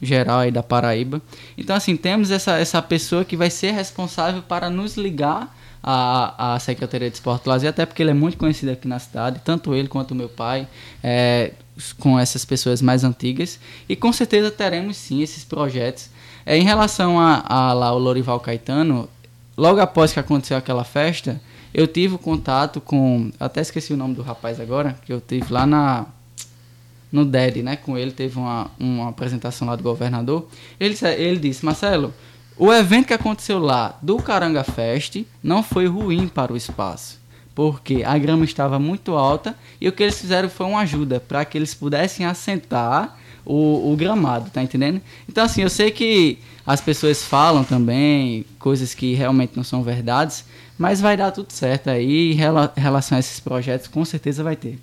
[0.00, 1.20] Geral aí da Paraíba.
[1.56, 6.58] Então, assim, temos essa, essa pessoa que vai ser responsável para nos ligar à, à
[6.58, 9.74] Secretaria de Esporte e Lazer, até porque ele é muito conhecido aqui na cidade, tanto
[9.74, 10.68] ele quanto o meu pai,
[11.02, 11.52] é,
[11.98, 13.58] com essas pessoas mais antigas.
[13.88, 16.10] E com certeza teremos sim esses projetos.
[16.46, 19.08] É, em relação a, a lá o Lorival Caetano,
[19.56, 21.42] logo após que aconteceu aquela festa,
[21.74, 23.32] eu tive contato com.
[23.38, 26.06] Até esqueci o nome do rapaz agora, que eu tive lá na.
[27.10, 27.76] No DED, né?
[27.76, 30.46] Com ele teve uma, uma apresentação lá do governador.
[30.78, 32.12] Ele, ele disse, Marcelo,
[32.56, 37.20] o evento que aconteceu lá do Caranga Fest não foi ruim para o espaço.
[37.54, 41.44] Porque a grama estava muito alta e o que eles fizeram foi uma ajuda para
[41.44, 45.00] que eles pudessem assentar o, o gramado, tá entendendo?
[45.28, 50.44] Então, assim, eu sei que as pessoas falam também coisas que realmente não são verdades,
[50.76, 52.32] mas vai dar tudo certo aí.
[52.32, 54.78] Em relação a esses projetos, com certeza vai ter.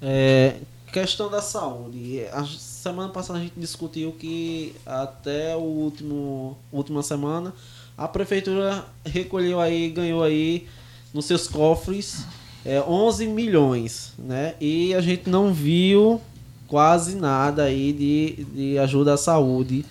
[0.00, 0.56] É,
[0.90, 2.24] questão da saúde.
[2.32, 7.54] A semana passada a gente discutiu que até o último última semana
[7.96, 10.66] a prefeitura recolheu aí, ganhou aí
[11.12, 12.26] nos seus cofres
[12.64, 14.54] é, 11 milhões, né?
[14.60, 16.20] E a gente não viu
[16.68, 19.84] quase nada aí de, de ajuda à saúde.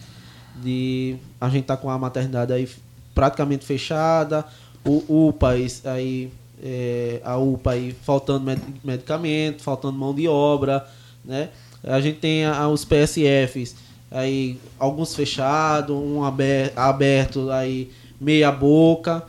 [0.55, 2.67] De, a gente tá com a maternidade aí
[3.13, 4.45] praticamente fechada,
[4.85, 5.51] o UPA
[5.85, 6.31] aí,
[6.63, 8.51] é, a UPA aí faltando
[8.83, 10.87] medicamento, faltando mão de obra,
[11.23, 11.49] né?
[11.83, 13.75] A gente tem a, os PSFs
[14.11, 19.23] aí alguns fechados, um aberto, aberto aí meia boca.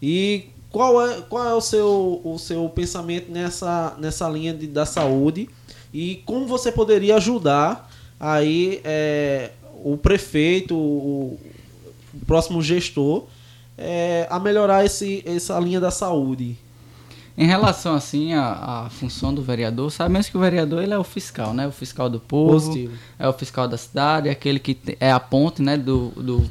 [0.00, 4.86] E qual é, qual é o, seu, o seu pensamento nessa, nessa linha de, da
[4.86, 5.48] saúde
[5.92, 9.50] e como você poderia ajudar aí é,
[9.84, 11.38] o prefeito, o,
[12.14, 13.24] o próximo gestor
[13.76, 16.56] é, a melhorar esse, essa linha da saúde?
[17.36, 21.04] Em relação assim à, à, função do vereador, sabemos que o vereador ele é o
[21.04, 21.66] fiscal, né?
[21.66, 22.92] O fiscal do povo, Positivo.
[23.18, 26.50] é o fiscal da cidade, é aquele que é a ponte, né, do, do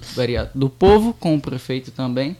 [0.55, 2.35] do povo com o prefeito também.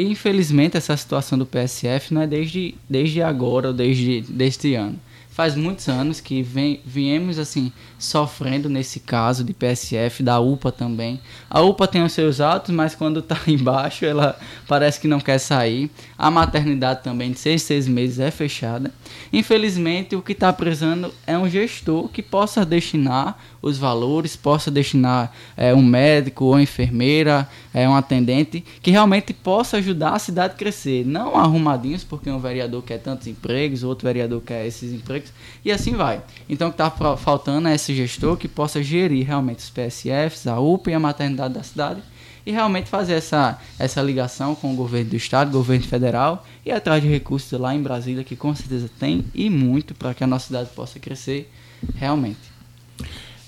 [0.00, 4.98] Infelizmente essa situação do PSF não é desde, desde agora ou desde deste ano
[5.38, 11.20] faz muitos anos que vem, viemos assim sofrendo nesse caso de PSF, da UPA também.
[11.48, 15.38] A UPA tem os seus altos, mas quando está embaixo ela parece que não quer
[15.38, 15.88] sair.
[16.18, 18.92] A maternidade também de seis, seis meses é fechada.
[19.32, 25.32] Infelizmente o que está precisando é um gestor que possa destinar os valores, possa destinar
[25.56, 30.56] é, um médico ou enfermeira, é, um atendente, que realmente possa ajudar a cidade a
[30.56, 31.04] crescer.
[31.04, 35.32] Não arrumadinhos, porque um vereador quer tantos empregos, outro vereador quer esses empregos,
[35.64, 36.22] e assim vai.
[36.48, 40.58] Então o que está faltando é esse gestor que possa gerir realmente os PSFs, a
[40.58, 42.00] UPA e a maternidade da cidade,
[42.46, 47.02] e realmente fazer essa, essa ligação com o governo do estado, governo federal e atrás
[47.02, 50.46] de recursos lá em Brasília, que com certeza tem e muito para que a nossa
[50.46, 51.50] cidade possa crescer
[51.94, 52.40] realmente.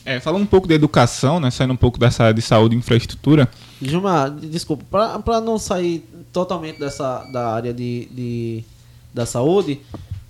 [0.04, 2.78] É, falando um pouco de educação, né, saindo um pouco dessa área de saúde e
[2.78, 3.48] infraestrutura.
[3.82, 4.84] Gilmar, desculpa,
[5.20, 8.64] para não sair totalmente dessa da área de, de
[9.12, 9.80] da saúde,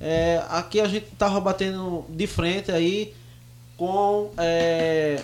[0.00, 3.12] é, aqui a gente estava batendo de frente aí
[3.76, 5.22] com é,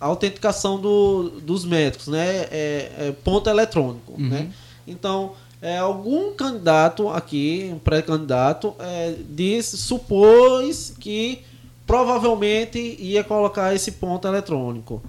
[0.00, 2.46] a autenticação do, dos médicos, né?
[2.50, 4.28] É, é ponto eletrônico, uhum.
[4.28, 4.50] né?
[4.86, 11.42] Então, é, algum candidato aqui, um pré-candidato, é, disse, supôs que
[11.86, 15.02] provavelmente ia colocar esse ponto eletrônico.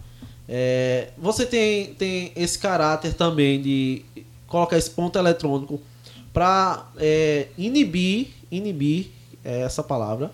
[0.48, 4.04] É, você tem, tem esse caráter também de
[4.48, 5.82] colocar esse ponto eletrônico
[6.34, 9.08] para é, inibir, inibir
[9.44, 10.32] é essa palavra,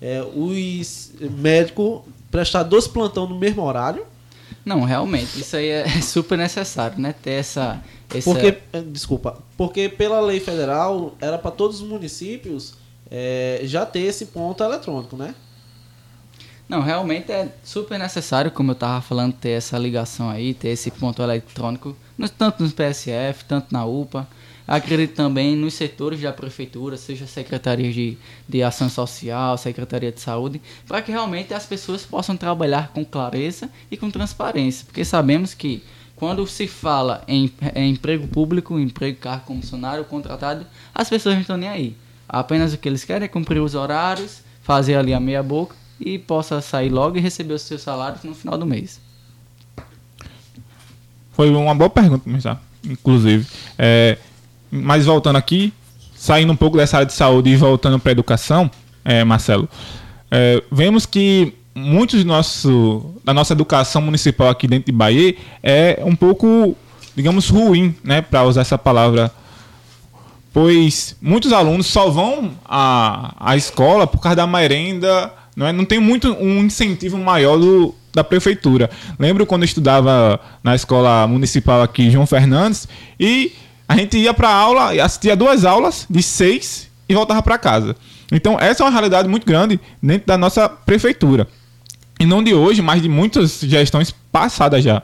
[0.00, 4.04] é, os médicos prestar dois plantão no mesmo horário?
[4.64, 7.14] Não, realmente, isso aí é super necessário, né?
[7.22, 7.82] Ter essa.
[8.14, 8.30] essa...
[8.30, 12.74] Porque, é, desculpa, porque pela lei federal era para todos os municípios
[13.10, 15.34] é, já ter esse ponto eletrônico, né?
[16.70, 20.88] Não, realmente é super necessário, como eu estava falando, ter essa ligação aí, ter esse
[20.88, 21.96] ponto eletrônico,
[22.38, 24.28] tanto no PSF, tanto na UPA.
[24.68, 28.16] Acredito também nos setores da prefeitura, seja secretaria de,
[28.48, 33.68] de ação social, secretaria de saúde, para que realmente as pessoas possam trabalhar com clareza
[33.90, 35.82] e com transparência, porque sabemos que
[36.14, 41.42] quando se fala em, em emprego público, emprego cargo como funcionário, contratado, as pessoas não
[41.42, 41.96] estão nem aí.
[42.28, 46.18] Apenas o que eles querem é cumprir os horários, fazer ali a meia boca e
[46.18, 49.00] possa sair logo e receber os seus salários no final do mês.
[51.32, 53.46] Foi uma boa pergunta, já, inclusive.
[53.78, 54.16] É,
[54.70, 55.72] mas voltando aqui,
[56.14, 58.70] saindo um pouco dessa área de saúde e voltando para a educação,
[59.04, 59.68] é, Marcelo,
[60.30, 66.16] é, vemos que muitos nosso, da nossa educação municipal aqui dentro de Bahia é um
[66.16, 66.76] pouco,
[67.14, 69.32] digamos, ruim, né, para usar essa palavra
[70.52, 75.72] pois muitos alunos só vão à, à escola por causa da merenda, não, é?
[75.72, 78.90] não tem muito um incentivo maior do, da prefeitura.
[79.18, 83.52] Lembro quando eu estudava na escola municipal aqui, João Fernandes, e
[83.88, 87.96] a gente ia para aula, assistia duas aulas de seis e voltava para casa.
[88.32, 91.48] Então, essa é uma realidade muito grande dentro da nossa prefeitura.
[92.18, 95.02] E não de hoje, mas de muitas gestões passadas já.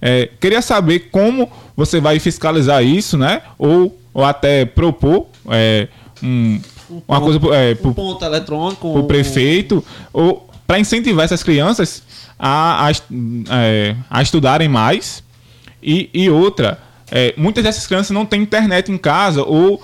[0.00, 3.42] É, queria saber como você vai fiscalizar isso, né?
[3.58, 5.86] Ou ou até propor é,
[6.20, 6.60] um,
[6.90, 12.02] um uma coisa é, um ponto eletrônico o prefeito ou para incentivar essas crianças
[12.38, 15.22] a, a, é, a estudarem mais
[15.82, 16.78] e, e outra
[17.10, 19.82] é, muitas dessas crianças não têm internet em casa ou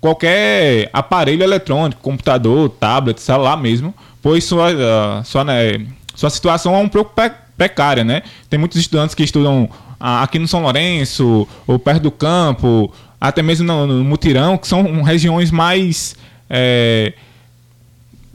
[0.00, 6.88] qualquer aparelho eletrônico computador tablet celular mesmo pois sua sua, né, sua situação é um
[6.88, 7.14] pouco
[7.56, 12.92] precária né tem muitos estudantes que estudam aqui no São Lourenço ou perto do campo
[13.20, 16.16] até mesmo no, no mutirão, que são regiões mais.
[16.48, 17.12] É,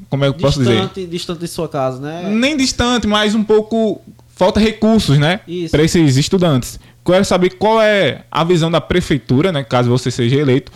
[0.09, 0.89] como é que eu posso dizer?
[1.07, 2.29] Distante de sua casa, né?
[2.29, 4.01] Nem distante, mas um pouco.
[4.35, 5.39] Falta recursos, né?
[5.69, 6.79] Para esses estudantes.
[7.05, 9.63] Quero saber qual é a visão da prefeitura, né?
[9.63, 10.71] Caso você seja eleito,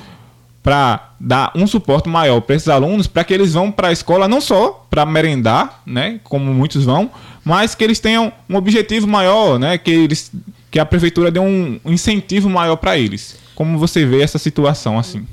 [0.63, 4.27] para dar um suporte maior para esses alunos, para que eles vão para a escola
[4.27, 6.19] não só para merendar, né?
[6.23, 7.11] Como muitos vão,
[7.43, 9.77] mas que eles tenham um objetivo maior, né?
[9.77, 10.31] Que eles
[10.71, 13.37] que a prefeitura dê um incentivo maior para eles.
[13.53, 15.25] Como você vê essa situação assim?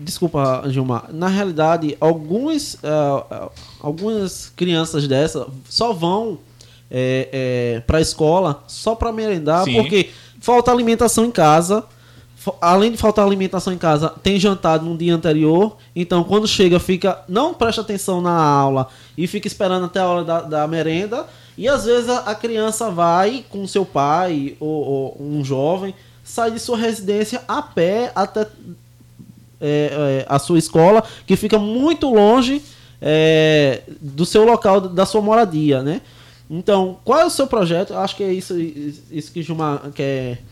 [0.00, 1.06] Desculpa, Gilmar.
[1.12, 6.38] Na realidade, alguns, uh, algumas crianças dessa só vão
[6.90, 9.74] é, é, para a escola só para merendar, Sim.
[9.74, 10.10] porque
[10.40, 11.84] falta alimentação em casa.
[12.58, 15.76] Além de faltar alimentação em casa, tem jantado no dia anterior.
[15.94, 20.24] Então, quando chega, fica não presta atenção na aula e fica esperando até a hora
[20.24, 21.26] da, da merenda.
[21.58, 26.50] E às vezes a, a criança vai com seu pai ou, ou um jovem sai
[26.50, 28.46] de sua residência a pé até
[29.60, 32.62] é, é, a sua escola, que fica muito longe
[33.00, 36.00] é, do seu local, da sua moradia, né?
[36.48, 37.94] Então, qual é o seu projeto?
[37.94, 40.42] Acho que é isso, isso que Gilmar quer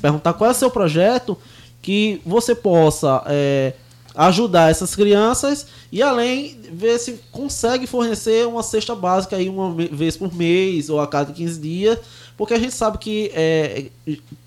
[0.00, 0.32] perguntar.
[0.34, 1.36] Qual é o seu projeto
[1.82, 3.72] que você possa é,
[4.14, 10.16] ajudar essas crianças e além ver se consegue fornecer uma cesta básica aí uma vez
[10.16, 11.98] por mês ou a cada 15 dias
[12.36, 13.86] porque a gente sabe que é,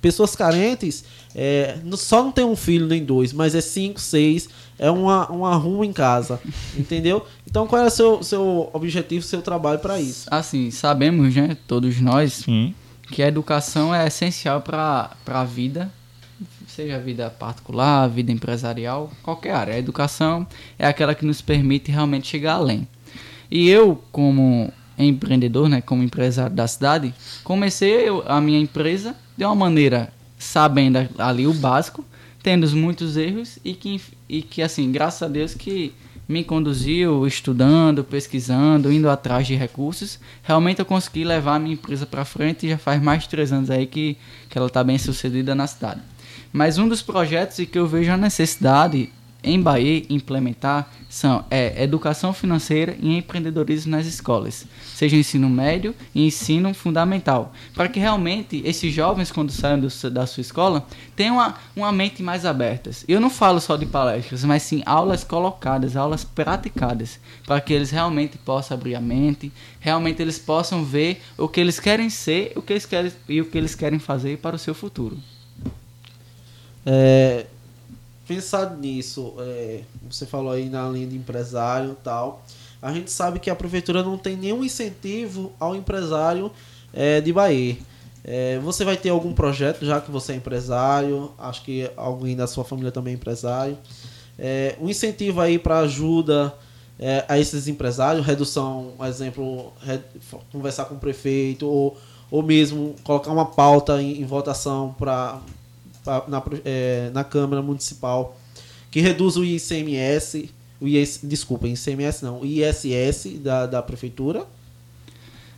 [0.02, 1.04] pessoas carentes
[1.36, 5.56] é, só não tem um filho nem dois, mas é cinco, seis, é uma, uma
[5.56, 6.40] ruma em casa,
[6.78, 7.26] entendeu?
[7.48, 10.28] Então qual é o seu, seu objetivo, seu trabalho para isso?
[10.30, 12.74] Assim, sabemos, né, todos nós, Sim.
[13.08, 15.92] que a educação é essencial para a vida,
[16.68, 19.74] seja a vida particular, a vida empresarial, qualquer área.
[19.76, 20.48] A educação
[20.80, 22.88] é aquela que nos permite realmente chegar além.
[23.50, 27.14] E eu, como empreendedor, né, como empresário da cidade,
[27.44, 32.04] comecei a minha empresa de uma maneira sabendo ali o básico,
[32.42, 35.94] tendo muitos erros e que, e que assim, graças a Deus que
[36.28, 42.06] me conduziu estudando, pesquisando, indo atrás de recursos, realmente eu consegui levar a minha empresa
[42.06, 44.18] para frente e já faz mais de três anos aí que,
[44.50, 46.02] que ela está bem sucedida na cidade.
[46.52, 49.10] Mas um dos projetos que eu vejo a necessidade
[49.44, 56.26] em Bahia implementar são é, educação financeira e empreendedorismo nas escolas, seja ensino médio e
[56.26, 61.56] ensino fundamental, para que realmente esses jovens, quando saem do, da sua escola, tenham uma,
[61.76, 62.92] uma mente mais aberta.
[63.08, 67.92] Eu não falo só de palestras, mas sim aulas colocadas, aulas praticadas, para que eles
[67.92, 72.62] realmente possam abrir a mente, realmente eles possam ver o que eles querem ser o
[72.62, 75.18] que eles querem, e o que eles querem fazer para o seu futuro.
[76.86, 77.46] É,
[78.32, 82.46] pensado nisso, é, você falou aí na linha de empresário e tal,
[82.82, 86.50] a gente sabe que a prefeitura não tem nenhum incentivo ao empresário
[86.94, 87.78] é, de Bahia.
[88.24, 92.48] É, você vai ter algum projeto, já que você é empresário, acho que alguém da
[92.48, 93.78] sua família também é empresário.
[94.40, 96.54] É, um incentivo aí para ajuda
[96.98, 100.00] é, a esses empresários, redução, por exemplo, re,
[100.54, 101.98] conversar com o prefeito ou,
[102.32, 105.42] ou mesmo colocar uma pauta em, em votação para
[106.28, 108.38] na, é, na Câmara Municipal
[108.90, 110.50] que reduz o ICMS,
[110.80, 114.46] o IS, desculpa, ICMS não, o ISS da, da Prefeitura.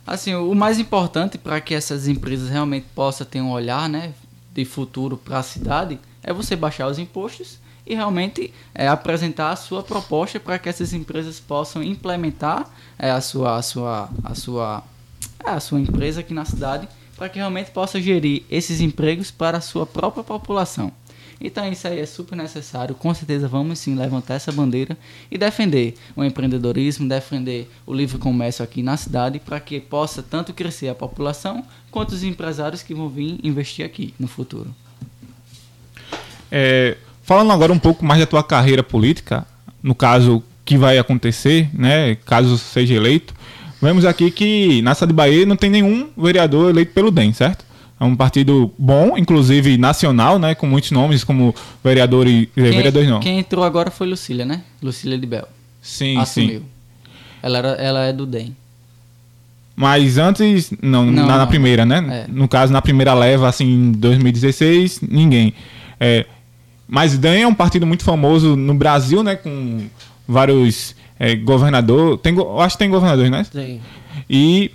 [0.06, 4.12] Assim, o mais importante para que essas empresas realmente possam ter um olhar né,
[4.52, 9.56] de futuro para a cidade é você baixar os impostos e realmente é, apresentar a
[9.56, 14.82] sua proposta para que essas empresas possam implementar é, a, sua, a, sua, a, sua,
[15.44, 19.58] é, a sua empresa aqui na cidade para que realmente possa gerir esses empregos para
[19.58, 20.92] a sua própria população.
[21.40, 22.94] Então isso aí é super necessário.
[22.94, 24.96] Com certeza vamos sim levantar essa bandeira
[25.30, 30.52] e defender o empreendedorismo, defender o livre comércio aqui na cidade para que possa tanto
[30.54, 34.74] crescer a população quanto os empresários que vão vir investir aqui no futuro.
[36.50, 39.46] É, falando agora um pouco mais da tua carreira política,
[39.82, 43.34] no caso que vai acontecer, né, caso seja eleito,
[43.84, 47.64] vemos aqui que na cidade de Bahia não tem nenhum vereador eleito pelo DEM, certo?
[48.00, 50.54] É um partido bom, inclusive nacional, né?
[50.54, 53.20] Com muitos nomes, como vereador e Quem, vereadores não.
[53.20, 54.62] quem entrou agora foi Lucília, né?
[54.82, 55.46] Lucília de Bel.
[55.80, 56.60] Sim, Assumiu.
[56.60, 56.66] sim.
[57.42, 58.56] Ela, era, ela é do DEM.
[59.76, 62.26] Mas antes, não, Não, na, na primeira, né?
[62.26, 62.32] É.
[62.32, 65.52] No caso, na primeira leva, assim, em 2016, ninguém.
[66.00, 66.26] É,
[66.88, 69.36] mas DEM é um partido muito famoso no Brasil, né?
[69.36, 69.86] Com
[70.26, 72.20] vários é, governadores.
[72.22, 73.46] Tem, acho que tem governadores, né?
[73.50, 73.80] Tem.
[74.28, 74.70] E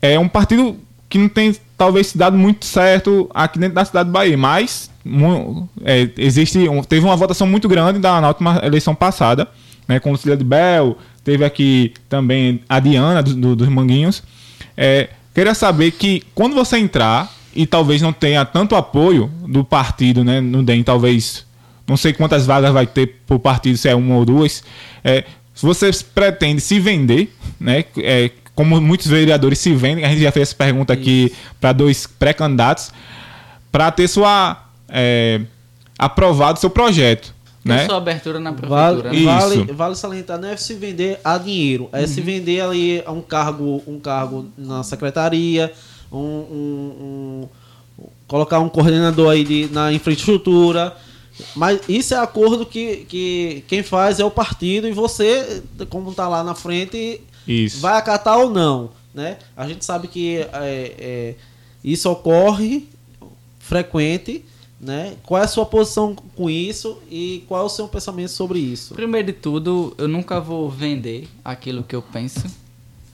[0.00, 0.76] é um partido
[1.08, 4.90] que não tem talvez se dado muito certo aqui dentro da cidade de Bahia, mas
[5.84, 9.48] é, existe um- teve uma votação muito grande da, na última eleição passada,
[9.86, 14.22] né, com o Lucília de Bel, teve aqui também a Diana do- do- dos Manguinhos.
[14.76, 20.24] É, queria saber que quando você entrar e talvez não tenha tanto apoio do partido,
[20.24, 21.44] né, no DEM, talvez
[21.86, 24.62] não sei quantas vagas vai ter por partido, se é uma ou duas.
[25.04, 25.24] É,
[25.54, 27.84] se você pretende se vender, né?
[27.98, 32.06] é, como muitos vereadores se vendem, a gente já fez essa pergunta aqui para dois
[32.06, 32.90] pré-candidatos,
[33.70, 35.40] para ter sua é,
[35.98, 37.86] aprovado seu projeto, Tem né?
[37.86, 39.10] sua abertura na Vale, prefeitura.
[39.10, 39.16] né?
[39.16, 39.56] Isso.
[39.58, 43.22] vale, vale salientar, não é se vender a dinheiro, é se vender ali a um
[43.22, 45.72] cargo, um cargo na secretaria,
[46.12, 47.48] um, um-
[47.98, 50.94] um- colocar um coordenador aí de, na infraestrutura.
[51.54, 56.28] Mas isso é acordo que, que quem faz é o partido e você, como tá
[56.28, 57.80] lá na frente, Isso.
[57.80, 59.38] vai acatar ou não, né?
[59.56, 61.34] A gente sabe que é, é,
[61.82, 62.88] isso ocorre
[63.58, 64.44] frequente,
[64.80, 65.16] né?
[65.22, 68.94] Qual é a sua posição com isso e qual é o seu pensamento sobre isso?
[68.94, 72.44] Primeiro de tudo, eu nunca vou vender aquilo que eu penso,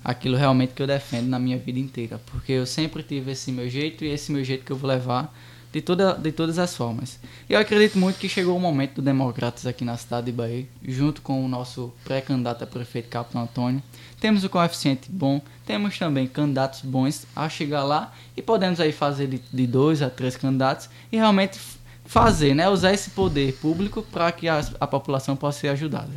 [0.02, 3.68] aquilo realmente que eu defendo na minha vida inteira, porque eu sempre tive esse meu
[3.68, 5.32] jeito e esse meu jeito que eu vou levar
[5.72, 7.18] de, toda, de todas as formas.
[7.48, 10.66] E eu acredito muito que chegou o momento do Democratas aqui na cidade de Bahia,
[10.82, 13.82] junto com o nosso pré-candidato a prefeito Capitão Antônio.
[14.20, 19.28] Temos o coeficiente bom, temos também candidatos bons a chegar lá e podemos aí fazer
[19.28, 21.58] de, de dois a três candidatos e realmente
[22.04, 26.10] fazer, né, usar esse poder público para que a, a população possa ser ajudada.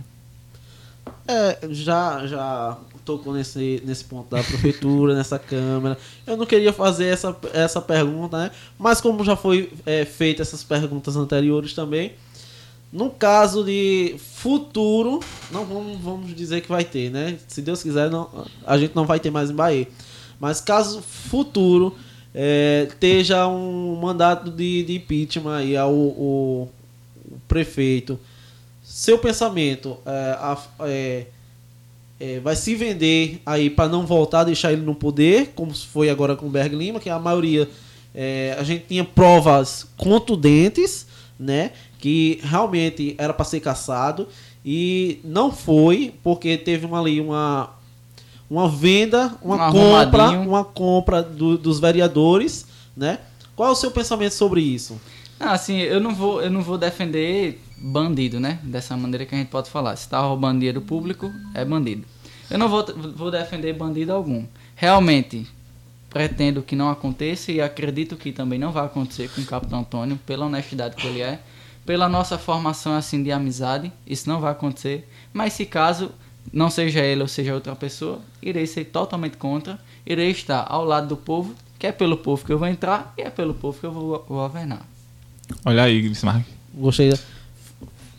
[1.27, 5.97] É, já, já tocou nesse, nesse ponto da prefeitura, nessa câmara.
[6.25, 8.51] Eu não queria fazer essa, essa pergunta, né?
[8.79, 12.13] Mas como já foi é, feita essas perguntas anteriores também,
[12.91, 15.21] no caso de futuro,
[15.51, 17.37] não vamos, vamos dizer que vai ter, né?
[17.47, 18.29] Se Deus quiser, não,
[18.65, 19.87] a gente não vai ter mais em Bahia.
[20.39, 21.95] Mas caso futuro
[22.33, 26.69] é, esteja um mandato de, de impeachment aí ao o,
[27.31, 28.19] o prefeito,
[28.83, 31.25] seu pensamento é, a- é,
[32.23, 36.35] é, vai se vender aí para não voltar, deixar ele no poder, como foi agora
[36.35, 37.67] com o Berg Lima, que a maioria
[38.13, 41.07] é, a gente tinha provas contundentes,
[41.39, 44.27] né, que realmente era para ser caçado
[44.63, 47.69] e não foi porque teve uma, ali uma
[48.49, 52.65] uma venda, uma Um compra, uma compra do- dos vereadores,
[52.97, 53.19] né?
[53.55, 54.99] Qual é o seu pensamento sobre isso?
[55.39, 58.59] Ah, assim, eu não vou, eu não vou defender bandido, né?
[58.63, 59.95] Dessa maneira que a gente pode falar.
[59.95, 62.03] Se tá roubando dinheiro público, é bandido.
[62.49, 64.45] Eu não vou, vou defender bandido algum.
[64.75, 65.47] Realmente,
[66.09, 70.19] pretendo que não aconteça e acredito que também não vai acontecer com o Capitão Antônio,
[70.25, 71.39] pela honestidade que ele é,
[71.85, 75.07] pela nossa formação assim de amizade, isso não vai acontecer.
[75.33, 76.11] Mas se caso
[76.51, 81.07] não seja ele ou seja outra pessoa, irei ser totalmente contra, irei estar ao lado
[81.07, 83.85] do povo, que é pelo povo que eu vou entrar e é pelo povo que
[83.85, 84.85] eu vou governar.
[85.65, 86.45] Olha aí, Bismarck.
[86.73, 87.09] Gostei.
[87.11, 87.17] da-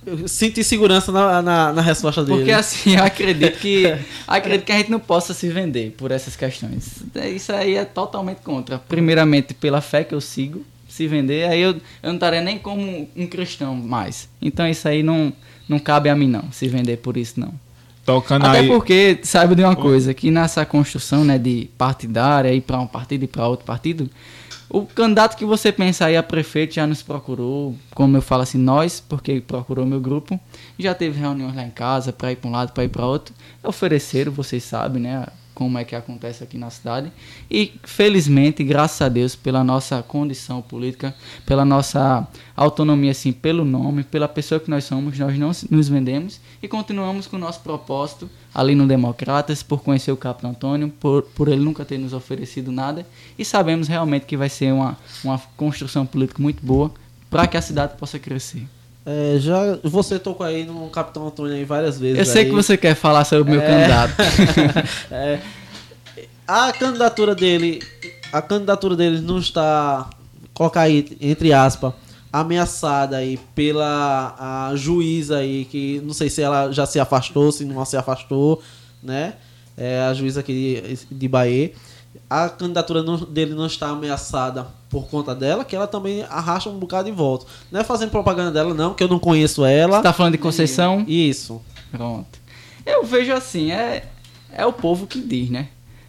[0.04, 2.38] Eu senti segurança na, na, na resposta dele.
[2.38, 3.86] Porque assim, eu acredito que
[4.26, 7.02] acredito que a gente não possa se vender por essas questões.
[7.34, 8.78] Isso aí é totalmente contra.
[8.78, 13.08] Primeiramente pela fé que eu sigo, se vender, aí eu, eu não estaria nem como
[13.16, 14.28] um cristão mais.
[14.40, 15.32] Então isso aí não,
[15.68, 17.54] não cabe a mim não, se vender por isso não.
[18.04, 18.66] Tocando Até aí.
[18.66, 23.24] porque, saiba de uma coisa, que nessa construção né, de partidária, ir para um partido
[23.24, 24.10] e para outro partido,
[24.72, 28.56] o candidato que você pensa aí a prefeito já nos procurou, como eu falo assim,
[28.56, 30.40] nós, porque procurou meu grupo,
[30.78, 33.34] já teve reuniões lá em casa para ir para um lado, para ir para outro,
[33.62, 35.26] ofereceram, vocês sabem, né,
[35.62, 37.12] como é que acontece aqui na cidade.
[37.50, 41.14] E felizmente, graças a Deus, pela nossa condição política,
[41.46, 46.40] pela nossa autonomia, assim, pelo nome, pela pessoa que nós somos, nós não nos vendemos
[46.62, 51.22] e continuamos com o nosso propósito ali no Democratas, por conhecer o Capitão Antônio, por,
[51.22, 53.06] por ele nunca ter nos oferecido nada
[53.38, 56.92] e sabemos realmente que vai ser uma, uma construção política muito boa
[57.30, 58.66] para que a cidade possa crescer.
[59.04, 62.18] É, já você tocou aí no Capitão Antônio aí várias vezes.
[62.18, 62.48] Eu sei aí.
[62.48, 63.66] que você quer falar sobre o meu É.
[63.66, 64.14] candidato.
[65.10, 65.40] É,
[66.46, 67.82] a candidatura dele,
[68.32, 70.08] a candidatura dele não está
[70.54, 71.92] colocar aí entre aspas
[72.32, 74.34] ameaçada aí pela
[74.70, 78.62] a juíza aí que não sei se ela já se afastou, se não se afastou,
[79.02, 79.34] né?
[79.76, 81.72] É, a juíza aqui de, de Bahia.
[82.28, 86.78] A candidatura não- dele não está ameaçada por conta dela, que ela também arrasta um
[86.78, 87.46] bocado de voto.
[87.70, 89.98] Não é fazendo propaganda dela, não, que eu não conheço ela.
[89.98, 91.04] Você tá falando de Conceição?
[91.08, 91.60] Isso.
[91.90, 92.38] Pronto.
[92.84, 94.06] Eu vejo assim, é,
[94.52, 95.68] é o povo que diz, né?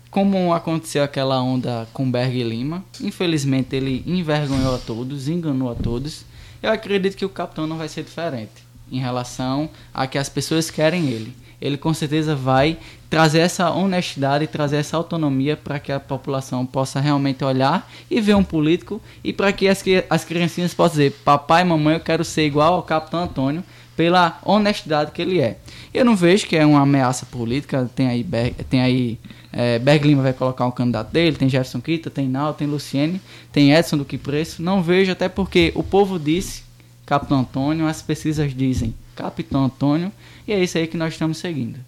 [0.10, 5.76] Como aconteceu aquela onda com Berg e Lima, infelizmente ele envergonhou a todos, enganou a
[5.76, 6.24] todos.
[6.62, 8.52] Eu acredito que o capitão não vai ser diferente
[8.92, 11.36] em relação a que as pessoas querem ele.
[11.64, 12.78] Ele com certeza vai
[13.10, 18.36] trazer essa honestidade, trazer essa autonomia para que a população possa realmente olhar e ver
[18.36, 22.46] um político e para que as, as criancinhas possam dizer: Papai, mamãe, eu quero ser
[22.46, 23.64] igual ao Capitão Antônio
[23.96, 25.58] pela honestidade que ele é.
[25.94, 27.90] Eu não vejo que é uma ameaça política.
[27.96, 28.26] Tem aí,
[28.70, 29.18] tem aí
[29.54, 33.22] é, Berg Lima vai colocar um candidato dele, tem Jefferson Kita, tem Nau, tem Luciene,
[33.54, 34.62] tem Edson do Que Preço.
[34.62, 36.64] Não vejo, até porque o povo disse
[37.06, 40.12] Capitão Antônio, as pesquisas dizem Capitão Antônio,
[40.48, 41.80] e é isso aí que nós estamos seguindo.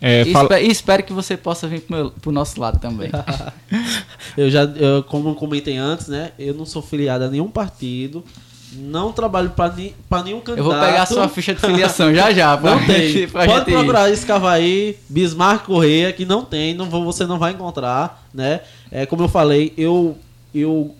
[0.00, 2.78] É, E, fala- espe- e espero que você possa vir pro, meu, pro nosso lado
[2.78, 3.10] também.
[4.36, 6.32] Eu já, eu, como eu comentei antes, né?
[6.38, 8.24] Eu não sou filiado a nenhum partido.
[8.72, 10.70] Não trabalho para ni, pra nenhum Eu candidato.
[10.72, 12.56] vou pegar a sua ficha de filiação já já.
[12.58, 13.28] pra Não tem.
[13.28, 13.74] pra Pode ir.
[13.74, 18.60] procurar escavar aí, Bismarck Correia, que não tem, não vou, você não vai encontrar, né?
[18.90, 20.18] É, como eu falei, eu,
[20.52, 20.92] eu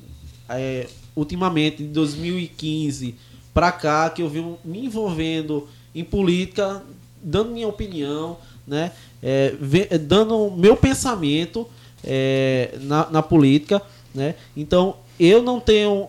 [0.49, 0.87] é,
[1.17, 3.17] ultimamente, de 2015
[3.53, 6.83] pra cá, que eu venho me envolvendo em política,
[7.23, 8.37] dando minha opinião,
[8.67, 8.93] né?
[9.23, 9.55] É,
[9.91, 11.67] é, dando meu pensamento
[12.03, 13.81] é, na, na política,
[14.15, 14.35] né?
[14.57, 16.09] Então, eu não tenho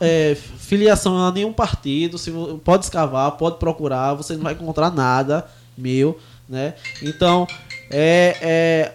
[0.00, 2.16] é, filiação a nenhum partido.
[2.18, 2.32] Se,
[2.64, 6.18] pode escavar, pode procurar, você não vai encontrar nada meu,
[6.48, 6.74] né?
[7.02, 7.46] Então,
[7.90, 8.94] é, é,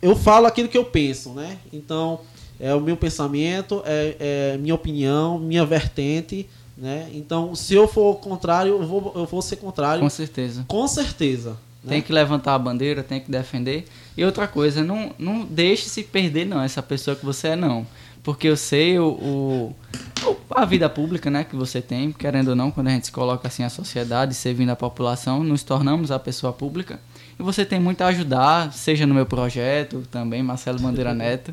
[0.00, 1.58] eu falo aquilo que eu penso, né?
[1.72, 2.20] Então,
[2.58, 6.48] é o meu pensamento, é, é minha opinião, minha vertente,
[6.82, 7.08] né?
[7.14, 10.64] Então, se eu for contrário, eu vou, eu vou ser contrário, Com certeza.
[10.66, 11.50] com certeza.
[11.84, 11.90] né?
[11.90, 13.86] Tem que levantar a bandeira, tem que defender.
[14.16, 17.86] E outra coisa, não, não deixe se perder não, essa pessoa que você é não.
[18.24, 19.74] Porque eu sei o, o-
[20.50, 23.48] a vida pública né, que você tem, querendo ou não, quando a gente se coloca
[23.48, 27.00] assim a sociedade, servindo a população, nos tornamos a pessoa pública.
[27.38, 31.52] E você tem muito a ajudar, seja no meu projeto também, Marcelo Bandeira Neto,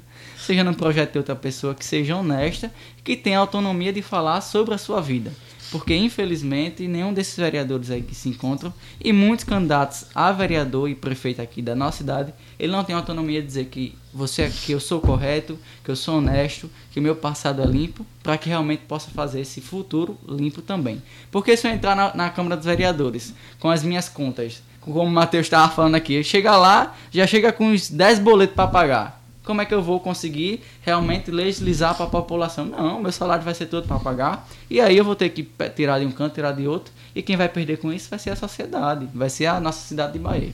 [0.50, 2.74] seja no projeto de outra pessoa que seja honesta,
[3.04, 5.32] que tenha autonomia de falar sobre a sua vida.
[5.72, 10.96] Porque, infelizmente, nenhum desses vereadores aí que se encontram, e muitos candidatos a vereador e
[10.96, 14.80] prefeito aqui da nossa cidade, ele não tem autonomia de dizer que você que eu
[14.80, 18.86] sou correto, que eu sou honesto, que o meu passado é limpo, para que realmente
[18.88, 21.00] possa fazer esse futuro limpo também.
[21.30, 25.12] Porque se eu entrar na, na Câmara dos Vereadores com as minhas contas, como o
[25.12, 29.19] Matheus estava falando aqui, chega lá, já chega com uns 10 boletos para pagar.
[29.50, 32.66] Como é que eu vou conseguir realmente legislar para a população?
[32.66, 34.48] Não, meu salário vai ser todo para pagar.
[34.70, 35.42] E aí eu vou ter que
[35.76, 36.94] tirar de um canto, tirar de outro.
[37.16, 40.14] E quem vai perder com isso vai ser a sociedade, vai ser a nossa cidade
[40.14, 40.54] de Bahia.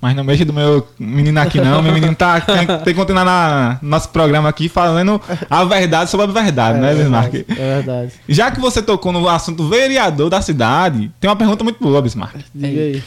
[0.00, 1.82] Mas não mexe do meu menino aqui não.
[1.82, 5.20] Meu menino tá, tem, tem que continuar na, no nosso programa aqui falando
[5.50, 7.34] a verdade sobre a verdade, né, Bismarck?
[7.34, 8.12] É verdade.
[8.28, 12.44] Já que você tocou no assunto vereador da cidade, tem uma pergunta muito boa, Bismarck.
[12.54, 13.02] Diga aí.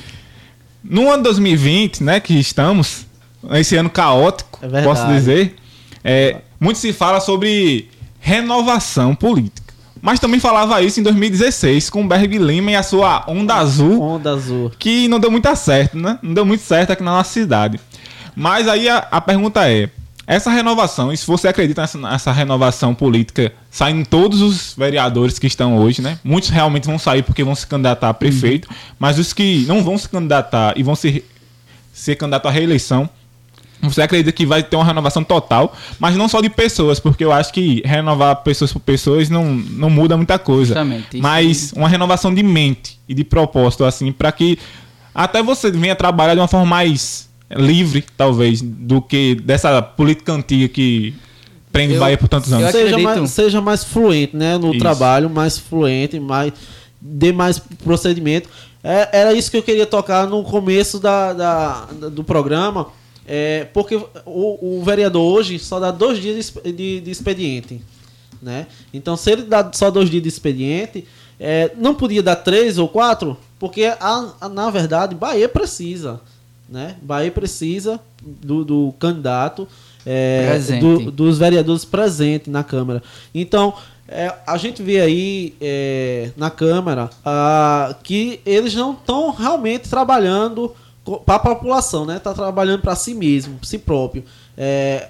[0.84, 3.06] No ano 2020, né, que estamos,
[3.54, 5.56] esse ano caótico, É posso dizer,
[6.04, 7.89] é, muito se fala sobre
[8.20, 9.62] renovação política.
[10.02, 14.02] Mas também falava isso em 2016 com o Berg Lima e a sua Onda Azul,
[14.02, 14.72] Onda azul.
[14.80, 16.18] que não deu muito certo, né?
[16.24, 17.80] Não deu muito certo aqui na nossa cidade.
[18.36, 19.89] Mas aí a, a pergunta é:
[20.26, 25.46] essa renovação, e se você acredita nessa, nessa renovação política, saindo todos os vereadores que
[25.46, 26.18] estão hoje, né?
[26.24, 28.68] Muitos realmente vão sair porque vão se candidatar a prefeito,
[28.98, 31.24] mas os que não vão se candidatar e vão se,
[31.94, 33.08] ser candidato à reeleição,
[33.82, 37.32] você acredita que vai ter uma renovação total, mas não só de pessoas, porque eu
[37.32, 40.76] acho que renovar pessoas por pessoas não, não muda muita coisa.
[41.22, 44.58] Mas uma renovação de mente e de propósito, assim, para que
[45.14, 50.68] até você venha trabalhar de uma forma mais livre, talvez, do que dessa política antiga
[50.70, 51.14] que
[51.72, 52.72] prende Eu- Bahia por tantos anos.
[52.72, 54.58] Seja mais, seja mais fluente, né?
[54.58, 54.80] No Isso.
[54.80, 56.54] trabalho, mais fluente, mais
[57.02, 58.48] dê mais procedimento.
[58.84, 62.88] É, era isso que eu queria tocar no começo da, da- da- do programa.
[63.28, 67.82] É, porque o, o vereador hoje só dá dois dias de, de- expediente.
[68.41, 68.65] Né?
[68.93, 71.05] Então, se ele dá só dois dias de expediente,
[71.39, 76.19] é, não podia dar três ou quatro, porque a, a- na verdade Bahia precisa.
[76.67, 76.95] Né?
[77.01, 79.67] Bahia precisa do, do candidato,
[80.05, 80.45] é,
[80.80, 83.03] do- dos vereadores presentes na Câmara.
[83.36, 83.74] Então,
[84.07, 90.74] é, a gente vê aí é, na Câmara ah, que eles não estão realmente trabalhando
[91.20, 92.20] para a população, né?
[92.20, 94.24] Tá trabalhando para si mesmo, si próprio.
[94.57, 95.09] É,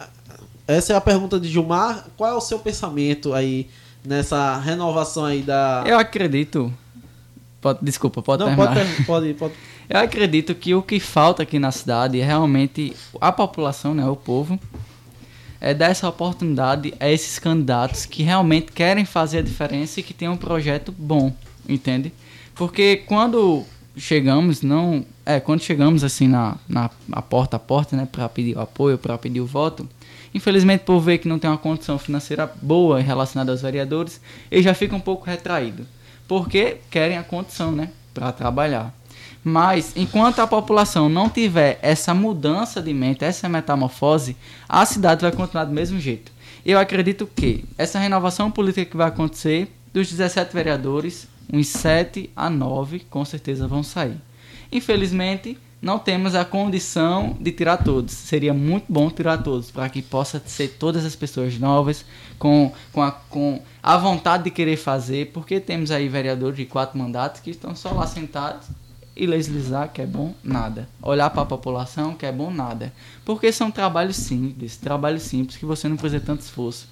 [0.68, 2.06] essa é a pergunta de Gilmar.
[2.18, 3.70] Qual é o seu pensamento aí
[4.04, 5.84] nessa renovação aí da...
[5.86, 6.74] Eu acredito.
[7.60, 8.74] Pode, desculpa, pode não, terminar.
[8.74, 9.54] pode, pode, pode...
[9.90, 14.16] Eu acredito que o que falta aqui na cidade é realmente a população, né, o
[14.16, 14.58] povo,
[15.60, 20.14] é dar essa oportunidade a esses candidatos que realmente querem fazer a diferença e que
[20.14, 21.34] têm um projeto bom,
[21.68, 22.14] entende?
[22.56, 23.66] Porque quando
[24.02, 28.58] chegamos, não, é, quando chegamos assim na, na a porta a porta, né, para pedir
[28.58, 29.88] o apoio, para pedir o voto,
[30.34, 34.74] infelizmente por ver que não tem uma condição financeira boa relacionada aos vereadores, eles já
[34.74, 35.86] ficam um pouco retraídos,
[36.28, 38.92] porque querem a condição, né, para trabalhar.
[39.44, 44.36] Mas enquanto a população não tiver essa mudança de mente, essa metamorfose,
[44.68, 46.32] a cidade vai continuar do mesmo jeito.
[46.66, 52.50] Eu acredito que essa renovação política que vai acontecer, dos 17 vereadores, uns 7 a
[52.50, 54.18] 9 com certeza vão sair.
[54.72, 58.14] Infelizmente, não temos a condição de tirar todos.
[58.14, 62.06] Seria muito bom tirar todos, para que possa ser todas as pessoas novas,
[62.38, 66.98] com, com, a, com a vontade de querer fazer, porque temos aí vereadores de quatro
[67.00, 68.68] mandatos que estão só lá sentados
[69.16, 70.88] e legislar, que é bom, nada.
[71.02, 72.94] Olhar para a população, que é bom, nada.
[73.26, 76.88] Porque são trabalhos simples, trabalhos simples que você não precisa tanto esforço.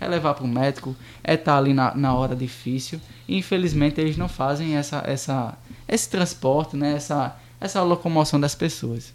[0.00, 2.98] É levar para o médico, é estar ali na, na hora difícil.
[3.28, 6.94] E infelizmente eles não fazem essa, essa, esse transporte, né?
[6.94, 9.12] essa, essa locomoção das pessoas.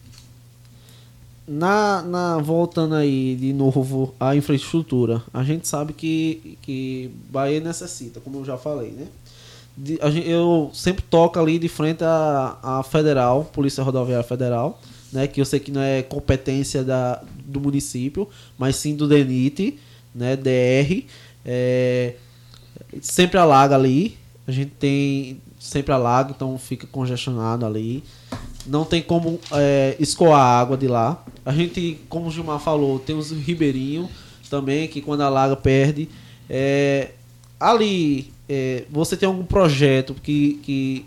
[1.47, 8.19] Na, na, voltando aí de novo à infraestrutura, a gente sabe que, que Bahia necessita,
[8.19, 9.05] como eu já falei, né?
[9.77, 14.81] De- gente- eu sempre toco ali de frente à, à Federal, Polícia Rodoviária Federal,
[15.13, 15.27] né?
[15.27, 18.27] Que eu sei que não é competência da, do município,
[18.57, 19.77] mas sim do DENIT,
[20.15, 20.35] né?
[20.35, 21.03] DR.
[21.45, 22.15] É,
[23.01, 24.17] sempre alaga ali.
[24.47, 28.03] A gente tem sempre alaga, então fica congestionado ali.
[28.65, 31.23] Não tem como é, escoar a água de lá.
[31.45, 34.09] A gente, como o Gilmar falou, tem os ribeirinhos
[34.49, 36.07] também, que quando alaga perde.
[36.49, 37.11] É,
[37.59, 41.05] ali, é, você tem algum projeto que, que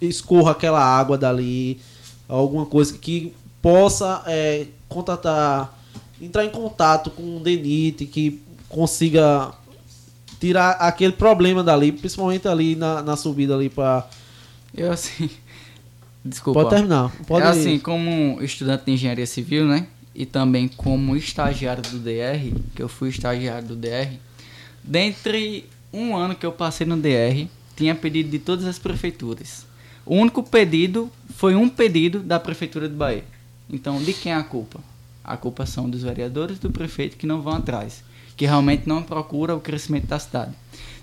[0.00, 1.80] escorra aquela água dali,
[2.28, 5.78] alguma coisa que possa é, contatar,
[6.20, 9.52] entrar em contato com o DENIT, que consiga
[10.40, 14.08] tirar aquele problema dali, principalmente ali na, na subida ali para
[14.74, 15.28] Eu assim.
[16.24, 16.60] Desculpa.
[16.60, 17.10] Pode terminar.
[17.26, 19.86] Pode é assim, como estudante de engenharia civil, né?
[20.14, 24.18] E também como estagiário do DR, que eu fui estagiário do DR,
[24.84, 29.64] dentre um ano que eu passei no DR, tinha pedido de todas as prefeituras.
[30.04, 33.24] O único pedido foi um pedido da prefeitura de Bahia.
[33.70, 34.80] Então, de quem é a culpa?
[35.30, 38.02] A culpa são dos vereadores do prefeito que não vão atrás,
[38.36, 40.50] que realmente não procura o crescimento da cidade.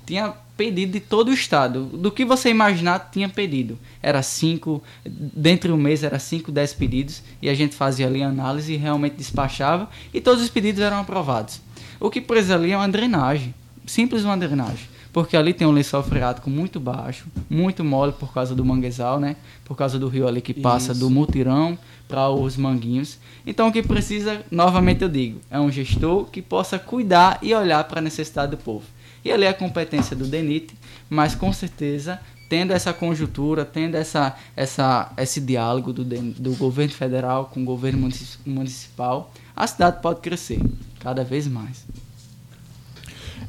[0.05, 1.85] Tinha pedido de todo o estado.
[1.85, 3.79] Do que você imaginar, tinha pedido.
[4.03, 8.27] Era cinco, dentro do mês era cinco, dez pedidos, e a gente fazia ali a
[8.27, 11.61] análise e realmente despachava, e todos os pedidos eram aprovados.
[11.97, 13.55] O que precisa ali é uma drenagem,
[13.85, 14.89] simples uma drenagem.
[15.17, 19.35] Porque ali tem um lençol freático muito baixo, muito mole por causa do manguezal, né?
[19.65, 21.01] Por causa do rio ali que passa Isso.
[21.01, 21.75] do mutirão
[22.07, 23.17] para os manguinhos.
[23.43, 27.83] Então o que precisa, novamente eu digo, é um gestor que possa cuidar e olhar
[27.85, 28.85] para a necessidade do povo.
[29.25, 30.77] E ali é a competência do DENIT,
[31.09, 37.45] mas com certeza, tendo essa conjuntura, tendo essa, essa, esse diálogo do, do governo federal
[37.51, 40.61] com o governo munici- municipal, a cidade pode crescer
[40.99, 41.87] cada vez mais.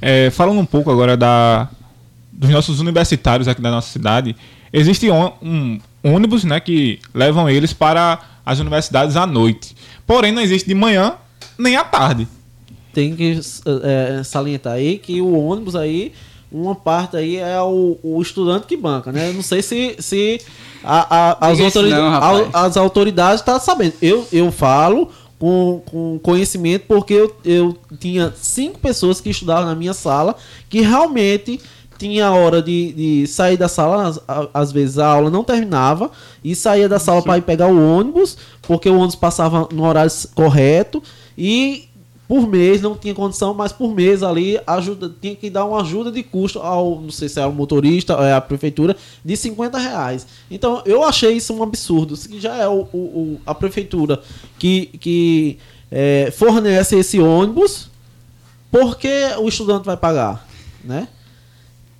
[0.01, 1.69] É, falando um pouco agora da,
[2.33, 4.37] dos nossos universitários aqui da nossa cidade,
[4.73, 9.77] existe um, um ônibus né, que levam eles para as universidades à noite.
[10.07, 11.15] Porém, não existe de manhã
[11.59, 12.27] nem à tarde.
[12.93, 13.41] tem que
[13.83, 16.13] é, salientar aí que o ônibus aí,
[16.51, 19.29] uma parte aí é o, o estudante que banca, né?
[19.29, 20.41] Eu não sei se, se
[20.83, 22.15] a- a- as, Diga isso autori- não,
[22.55, 23.95] a- as autoridades estão sabendo.
[24.01, 29.75] Eu, eu falo com, com conhecimento porque eu, eu tinha cinco pessoas que estudavam na
[29.75, 30.37] minha sala
[30.69, 31.61] que realmente
[31.99, 34.15] tinha hora de, de sair da sala,
[34.55, 36.13] às, vezes a aula não terminava,
[36.45, 40.11] e saía da sala para ir pegar o ônibus, porque o ônibus passava no horário
[40.33, 41.03] correto,
[41.37, 41.88] e
[42.29, 46.13] por mês, não tinha condição, mas por mês ali ajuda, tinha que dar uma ajuda
[46.13, 50.27] de custo ao, não sei se era o motorista, é a prefeitura, de 50 reais.
[50.51, 52.15] Então eu achei isso um absurdo.
[52.17, 54.21] Se já é o, o, o a prefeitura
[54.59, 55.59] que, que
[55.91, 57.91] é, fornece esse ônibus,
[58.71, 59.09] por que
[59.39, 60.47] o estudante vai pagar?
[60.85, 61.09] Né?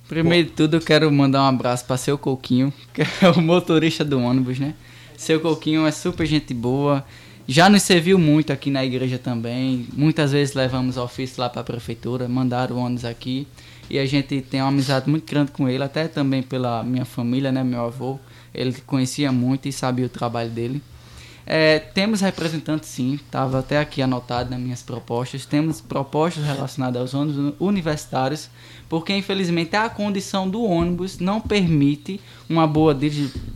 [0.07, 4.05] Primeiro de tudo, eu quero mandar um abraço para seu Coquinho, que é o motorista
[4.05, 4.75] do ônibus, né?
[5.17, 7.03] Seu Coquinho é super gente boa,
[7.49, 9.87] já nos serviu muito aqui na igreja também.
[9.93, 13.47] Muitas vezes levamos ofício lá para a prefeitura, mandaram ônibus aqui.
[13.89, 17.51] E a gente tem uma amizade muito grande com ele, até também pela minha família,
[17.51, 17.63] né?
[17.63, 18.19] Meu avô.
[18.53, 20.79] Ele conhecia muito e sabia o trabalho dele.
[21.51, 25.47] É, temos representantes sim, estava até aqui anotado nas minhas propostas.
[25.47, 28.51] Temos propostas relacionadas aos ônibus universitários,
[28.87, 32.95] porque infelizmente a condição do ônibus não permite uma boa,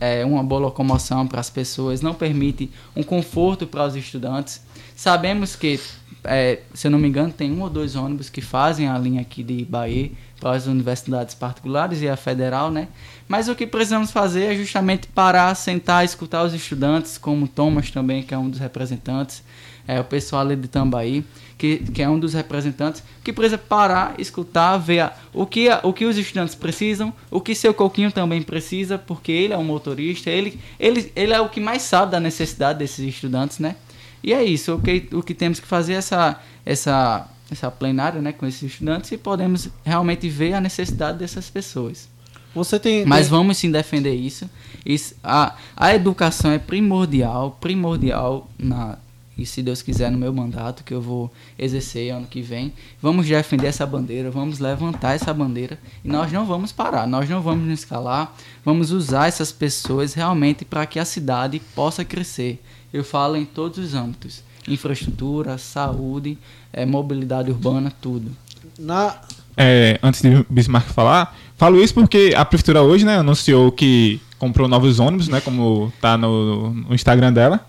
[0.02, 4.64] é, uma boa locomoção para as pessoas, não permite um conforto para os estudantes.
[4.96, 5.80] Sabemos que,
[6.24, 9.22] é, se eu não me engano, tem um ou dois ônibus que fazem a linha
[9.22, 12.88] aqui de Bahia para as universidades particulares e a federal, né?
[13.28, 18.22] Mas o que precisamos fazer é justamente parar, sentar, escutar os estudantes, como Thomas também,
[18.22, 19.44] que é um dos representantes,
[19.88, 21.24] é, o pessoal ali de Tambaí,
[21.58, 25.80] que, que é um dos representantes, que precisa parar, escutar, ver a, o, que, a,
[25.84, 29.64] o que os estudantes precisam, o que seu Coquinho também precisa, porque ele é um
[29.64, 33.76] motorista, ele, ele, ele é o que mais sabe da necessidade desses estudantes, né?
[34.22, 38.22] E é isso, o que, o que temos que fazer é essa, essa essa plenária
[38.22, 42.10] né, com esses estudantes e podemos realmente ver a necessidade dessas pessoas.
[42.54, 44.50] Você tem, Mas vamos sim defender isso.
[44.86, 48.98] isso a, a educação é primordial, primordial na,
[49.38, 53.28] e se Deus quiser no meu mandato que eu vou exercer ano que vem, vamos
[53.28, 57.66] defender essa bandeira, vamos levantar essa bandeira e nós não vamos parar, nós não vamos
[57.66, 62.62] nos escalar, vamos usar essas pessoas realmente para que a cidade possa crescer.
[62.94, 66.38] Eu falo em todos os âmbitos infraestrutura, saúde,
[66.72, 68.32] é, mobilidade urbana, tudo.
[68.78, 69.20] Na...
[69.56, 74.68] É, antes de Bismarck falar, falo isso porque a prefeitura hoje né, anunciou que comprou
[74.68, 77.66] novos ônibus, né, como tá no, no Instagram dela.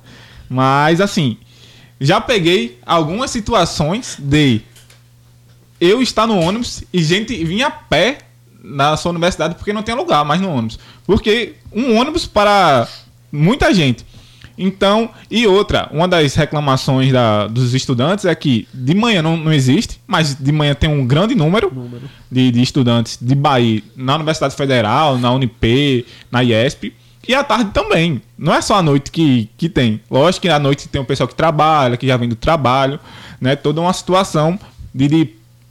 [0.48, 1.36] Mas assim,
[2.00, 4.60] já peguei algumas situações de
[5.80, 8.18] eu estar no ônibus e gente vir a pé
[8.62, 10.78] na sua universidade porque não tem lugar mais no ônibus.
[11.06, 12.88] Porque um ônibus para
[13.30, 14.04] muita gente
[14.56, 19.52] então, e outra, uma das reclamações da, dos estudantes é que de manhã não, não
[19.52, 22.08] existe, mas de manhã tem um grande número, número.
[22.30, 26.92] De, de estudantes de Bahia na Universidade Federal, na Unip, na IESP.
[27.26, 28.20] E à tarde também.
[28.38, 30.00] Não é só à noite que, que tem.
[30.10, 33.00] Lógico que à noite tem o pessoal que trabalha, que já vem do trabalho,
[33.40, 33.56] né?
[33.56, 34.58] Toda uma situação
[34.94, 35.28] de, de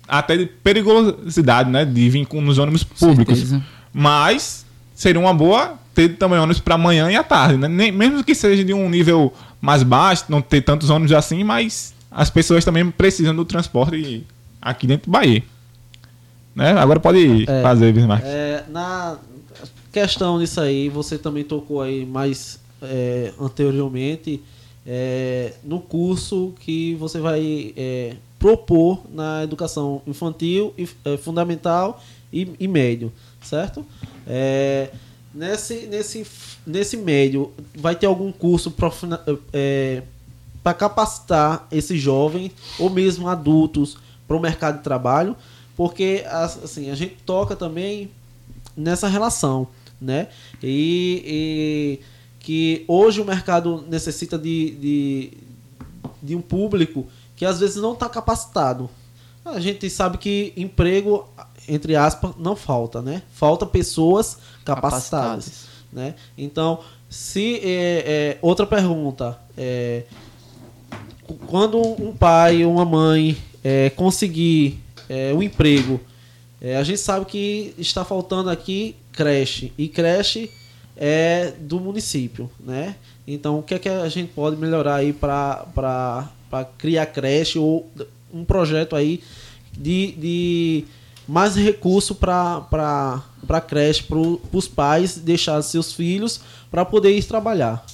[0.08, 1.86] até de perigosidade, né?
[1.86, 3.38] De vir com, nos ônibus públicos.
[3.38, 3.64] Certeza.
[3.94, 4.66] Mas
[4.96, 7.68] seria uma boa ter também ônibus para amanhã e à tarde, né?
[7.68, 11.94] Nem, mesmo que seja de um nível mais baixo, não ter tantos ônibus assim, mas
[12.10, 14.26] as pessoas também precisam do transporte
[14.62, 15.44] aqui dentro do Bahia.
[16.56, 16.72] Né?
[16.74, 18.24] Agora pode é, fazer, Bismarck.
[18.26, 19.18] É, na
[19.91, 24.41] questão disso aí, você também tocou aí mais é, anteriormente
[24.86, 30.74] é, no curso que você vai é, propor na educação infantil,
[31.06, 33.86] é, fundamental e, e médio, certo?
[34.28, 34.89] É,
[35.34, 36.26] nesse, nesse,
[36.66, 38.74] nesse meio, vai ter algum curso
[39.52, 40.04] é,
[40.62, 45.36] para capacitar esses jovens ou mesmo adultos para o mercado de trabalho?
[45.76, 48.12] Porque assim, a gente toca também
[48.78, 49.68] nessa relação,
[50.00, 50.28] né?
[50.62, 52.00] E, e
[52.40, 55.34] que hoje o mercado necessita de, de,
[56.22, 58.90] de um público que às vezes não está capacitado.
[59.44, 61.28] A gente sabe que emprego
[61.68, 63.22] entre aspas, não falta, né?
[63.34, 65.66] Falta pessoas capacitadas, capacitadas.
[65.91, 66.16] né?
[66.38, 70.03] Então, se é, é, outra pergunta, é,
[71.47, 75.99] quando um pai ou uma mãe é, conseguir é, um emprego,
[76.61, 80.49] é, a gente sabe que está faltando aqui creche e creche
[80.95, 82.95] é do município, né?
[83.28, 86.30] Então, o que é que a gente pode melhorar aí para
[86.78, 87.89] criar creche ou
[88.34, 89.22] um projeto aí
[89.72, 90.86] de, de
[91.28, 97.86] mais recurso para a creche, para os pais deixar seus filhos para poder ir trabalhar.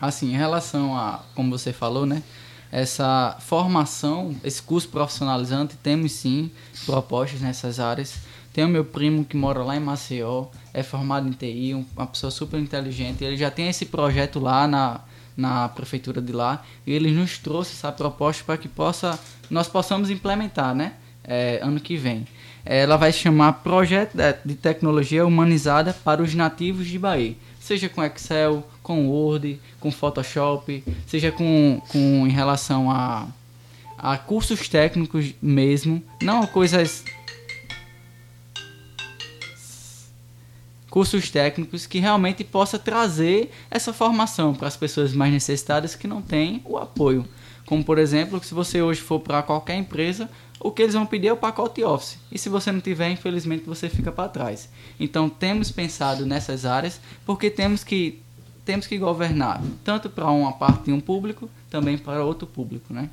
[0.00, 2.22] Assim, em relação a, como você falou, né?
[2.70, 6.50] Essa formação, esse curso profissionalizante, temos sim
[6.84, 8.16] propostas nessas áreas.
[8.52, 12.30] Tem o meu primo que mora lá em Maceió, é formado em TI, uma pessoa
[12.30, 13.22] super inteligente.
[13.22, 15.00] Ele já tem esse projeto lá na,
[15.36, 20.10] na prefeitura de lá e ele nos trouxe essa proposta para que possa, nós possamos
[20.10, 20.94] implementar, né?
[21.26, 22.26] É, ano que vem
[22.64, 27.36] ela vai chamar Projeto de Tecnologia Humanizada para os Nativos de Bahia.
[27.60, 33.26] Seja com Excel, com Word, com Photoshop, seja com, com em relação a,
[33.98, 37.04] a cursos técnicos mesmo, não coisas
[40.88, 46.22] cursos técnicos que realmente possa trazer essa formação para as pessoas mais necessitadas que não
[46.22, 47.26] têm o apoio.
[47.66, 51.28] Como por exemplo, se você hoje for para qualquer empresa, o que eles vão pedir
[51.28, 52.18] é o pacote Office.
[52.30, 54.68] E se você não tiver, infelizmente você fica para trás.
[54.98, 58.20] Então temos pensado nessas áreas porque temos que
[58.64, 63.10] temos que governar tanto para uma parte de um público, também para outro público, né?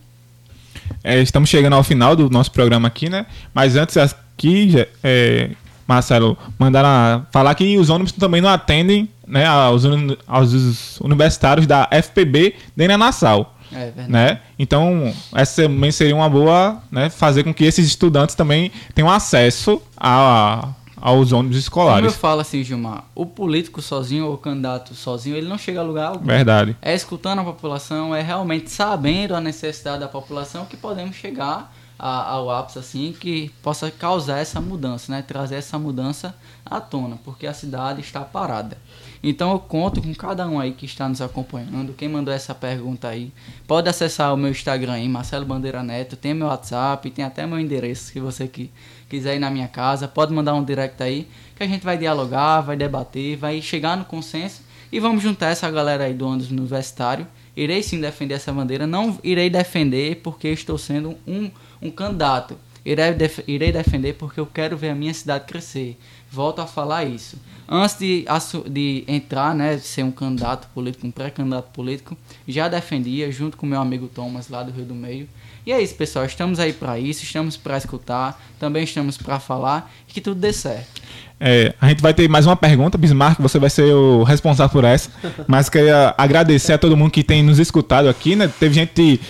[1.03, 3.25] É, estamos chegando ao final do nosso programa aqui, né?
[3.53, 5.51] Mas antes aqui, é,
[5.85, 9.83] Marcelo, mandaram falar que os ônibus também não atendem né, aos,
[10.25, 13.57] aos universitários da FPB nem na Nassau.
[13.71, 14.09] É verdade.
[14.09, 14.39] Né?
[14.57, 19.81] Então, essa também seria uma boa, né, fazer com que esses estudantes também tenham acesso
[19.97, 22.01] a, aos ônibus escolares.
[22.01, 25.79] Como eu falo assim, Gilmar, o político sozinho ou o candidato sozinho, ele não chega
[25.79, 26.25] a lugar algum.
[26.25, 26.75] Verdade.
[26.81, 32.31] É escutando a população, é realmente sabendo a necessidade da população que podemos chegar a,
[32.31, 35.21] ao ápice assim que possa causar essa mudança, né?
[35.21, 38.77] Trazer essa mudança à tona, porque a cidade está parada.
[39.23, 41.93] Então eu conto com cada um aí que está nos acompanhando.
[41.93, 43.31] Quem mandou essa pergunta aí,
[43.67, 47.59] pode acessar o meu Instagram aí, Marcelo Bandeira Neto, tem meu WhatsApp, tem até meu
[47.59, 48.71] endereço, se você que
[49.07, 52.61] quiser ir na minha casa, pode mandar um direct aí, que a gente vai dialogar,
[52.61, 54.61] vai debater, vai chegar no consenso
[54.91, 57.27] e vamos juntar essa galera aí do ônibus universitário.
[57.55, 61.51] Irei sim defender essa bandeira, não irei defender porque estou sendo um,
[61.81, 62.57] um candidato.
[62.85, 65.97] Irei, def irei defender porque eu quero ver a minha cidade crescer.
[66.31, 67.37] Volto a falar isso
[67.71, 68.25] antes de,
[68.69, 73.65] de entrar, né, de ser um candidato político, um pré-candidato político, já defendia junto com
[73.65, 75.27] meu amigo Thomas lá do Rio do Meio.
[75.65, 76.25] E é isso, pessoal.
[76.25, 80.51] Estamos aí para isso, estamos para escutar, também estamos para falar e que tudo dê
[80.51, 81.01] certo.
[81.39, 84.83] É, a gente vai ter mais uma pergunta, Bismarck, você vai ser o responsável por
[84.83, 85.09] essa.
[85.47, 88.51] Mas queria agradecer a todo mundo que tem nos escutado aqui, né?
[88.59, 89.21] Teve gente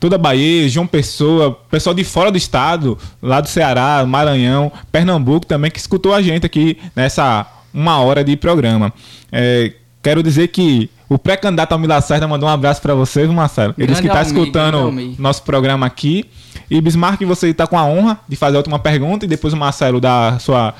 [0.00, 5.44] toda a Bahia, João Pessoa, pessoal de fora do estado, lá do Ceará, Maranhão, Pernambuco
[5.44, 8.92] também, que escutou a gente aqui nessa uma hora de programa.
[9.30, 13.74] É, quero dizer que o pré-candidato Almir Lacerda mandou um abraço para vocês, Marcelo.
[13.76, 16.24] Ele disse que está escutando nosso programa aqui.
[16.70, 19.56] E Bismarck, você está com a honra de fazer a última pergunta e depois o
[19.56, 20.74] Marcelo dá sua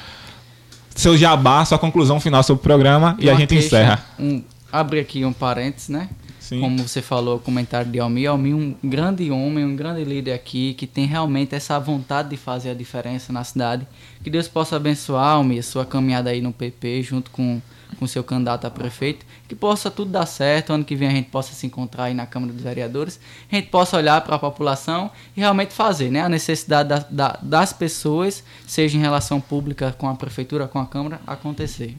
[0.94, 4.04] seu jabá, sua conclusão final sobre o programa e, e a gente encerra.
[4.18, 4.42] Um,
[4.72, 6.08] abre aqui um parênteses, né?
[6.51, 6.61] Sim.
[6.61, 8.28] Como você falou, o comentário de Almir.
[8.28, 12.70] Almir um grande homem, um grande líder aqui, que tem realmente essa vontade de fazer
[12.70, 13.86] a diferença na cidade.
[14.20, 17.62] Que Deus possa abençoar, Almir, sua caminhada aí no PP, junto com
[17.98, 21.28] com seu candidato a prefeito, que possa tudo dar certo, ano que vem a gente
[21.28, 23.18] possa se encontrar aí na Câmara dos Vereadores,
[23.51, 27.38] a gente possa olhar para a população e realmente fazer, né, a necessidade da, da,
[27.42, 31.96] das pessoas, seja em relação pública com a prefeitura, com a Câmara, acontecer.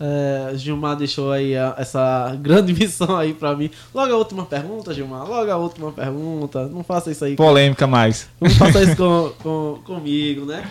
[0.00, 3.68] É, Gilmar deixou aí a, essa grande missão aí pra mim.
[3.92, 5.28] Logo a última pergunta, Gilmar.
[5.28, 6.68] Logo a última pergunta.
[6.68, 7.34] Não faça isso aí.
[7.34, 7.90] Polêmica com...
[7.90, 8.28] mais.
[8.40, 10.70] Não faça isso com, com, comigo, né?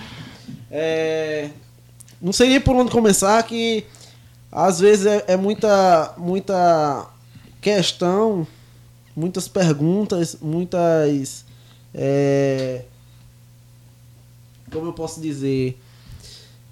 [0.71, 1.49] É,
[2.21, 3.83] não sei nem por onde começar, que
[4.51, 7.07] às vezes é, é muita, muita
[7.59, 8.47] questão,
[9.13, 11.45] muitas perguntas, muitas.
[11.93, 12.83] É,
[14.71, 15.77] como eu posso dizer?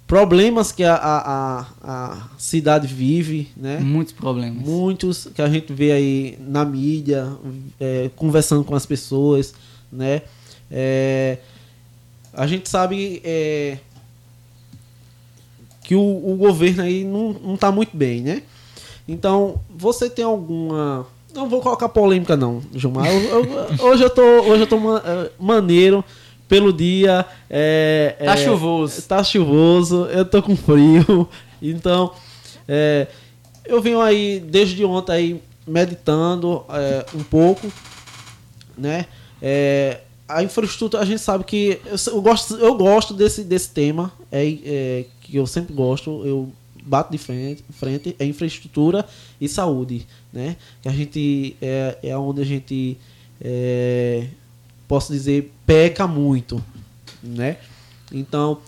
[0.06, 3.78] Problemas que a, a, a, cidade vive, né?
[3.78, 4.64] Muitos problemas.
[4.64, 7.28] Muitos que a gente vê aí na mídia,
[7.80, 9.52] é, conversando com as pessoas,
[9.90, 10.22] né?
[10.70, 11.38] É,
[12.32, 13.78] a gente sabe é,
[15.82, 18.42] que o, o, governo aí não, não tá muito bem, né?
[19.08, 21.06] Então, você tem alguma...
[21.34, 23.06] Não vou colocar polêmica não, Gilmar.
[23.06, 26.04] Eu, eu, hoje eu tô, hoje eu tô é, maneiro
[26.48, 27.24] pelo dia.
[27.48, 29.02] É, tá é, chuvoso.
[29.02, 31.28] Tá chuvoso, eu tô com frio.
[31.62, 32.12] Então,
[32.68, 33.06] é,
[33.64, 37.72] eu venho aí desde ontem aí meditando é, um pouco,
[38.76, 39.06] né?
[39.40, 44.12] É, a infraestrutura, a gente sabe que eu, eu, gosto, eu gosto desse, desse tema,
[44.30, 46.52] é, é, que eu sempre gosto, eu
[46.84, 49.04] bato de frente, frente é infraestrutura
[49.40, 50.56] e saúde, né?
[50.82, 52.96] Que a gente é, é onde a gente
[53.40, 54.28] é,
[54.88, 56.62] posso dizer, peca muito,
[57.22, 57.58] né?
[58.12, 58.58] Então,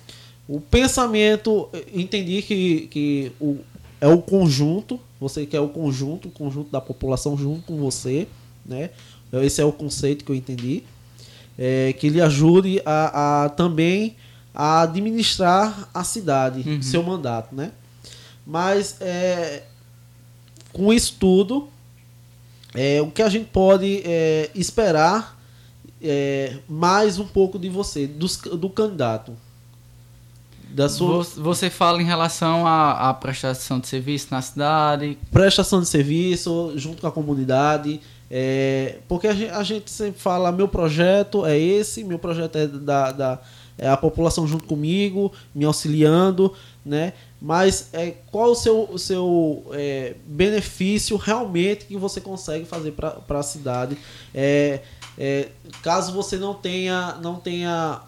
[0.49, 3.59] o pensamento, entendi que, que o,
[4.01, 8.27] é o conjunto, você quer o conjunto, o conjunto da população junto com você,
[8.65, 8.91] né?
[9.33, 10.83] Esse é o conceito que eu entendi.
[11.59, 14.17] É, que lhe ajude a, a, também
[14.55, 16.81] a administrar a cidade, uhum.
[16.81, 17.73] seu mandato, né?
[18.47, 19.65] Mas é,
[20.73, 21.69] com isso tudo,
[22.75, 25.38] é, o que a gente pode é, esperar
[26.03, 28.27] é, mais um pouco de você, do,
[28.57, 29.33] do candidato.
[30.71, 31.23] Da sua...
[31.23, 35.19] Você fala em relação à, à, prestação de serviço na cidade?
[35.33, 40.53] Prestação de serviço junto com a comunidade, É, porque a gente, a gente, sempre fala,
[40.53, 43.41] meu projeto é esse, meu projeto é da, da
[43.79, 46.53] é a população junto comigo, me auxiliando,
[46.85, 47.13] né?
[47.41, 53.39] Mas é, qual o seu, o seu é, benefício realmente que você consegue fazer para
[53.39, 53.97] a cidade?
[54.35, 54.81] É,
[55.19, 55.49] é,
[55.83, 58.01] caso você não tenha, não tenha,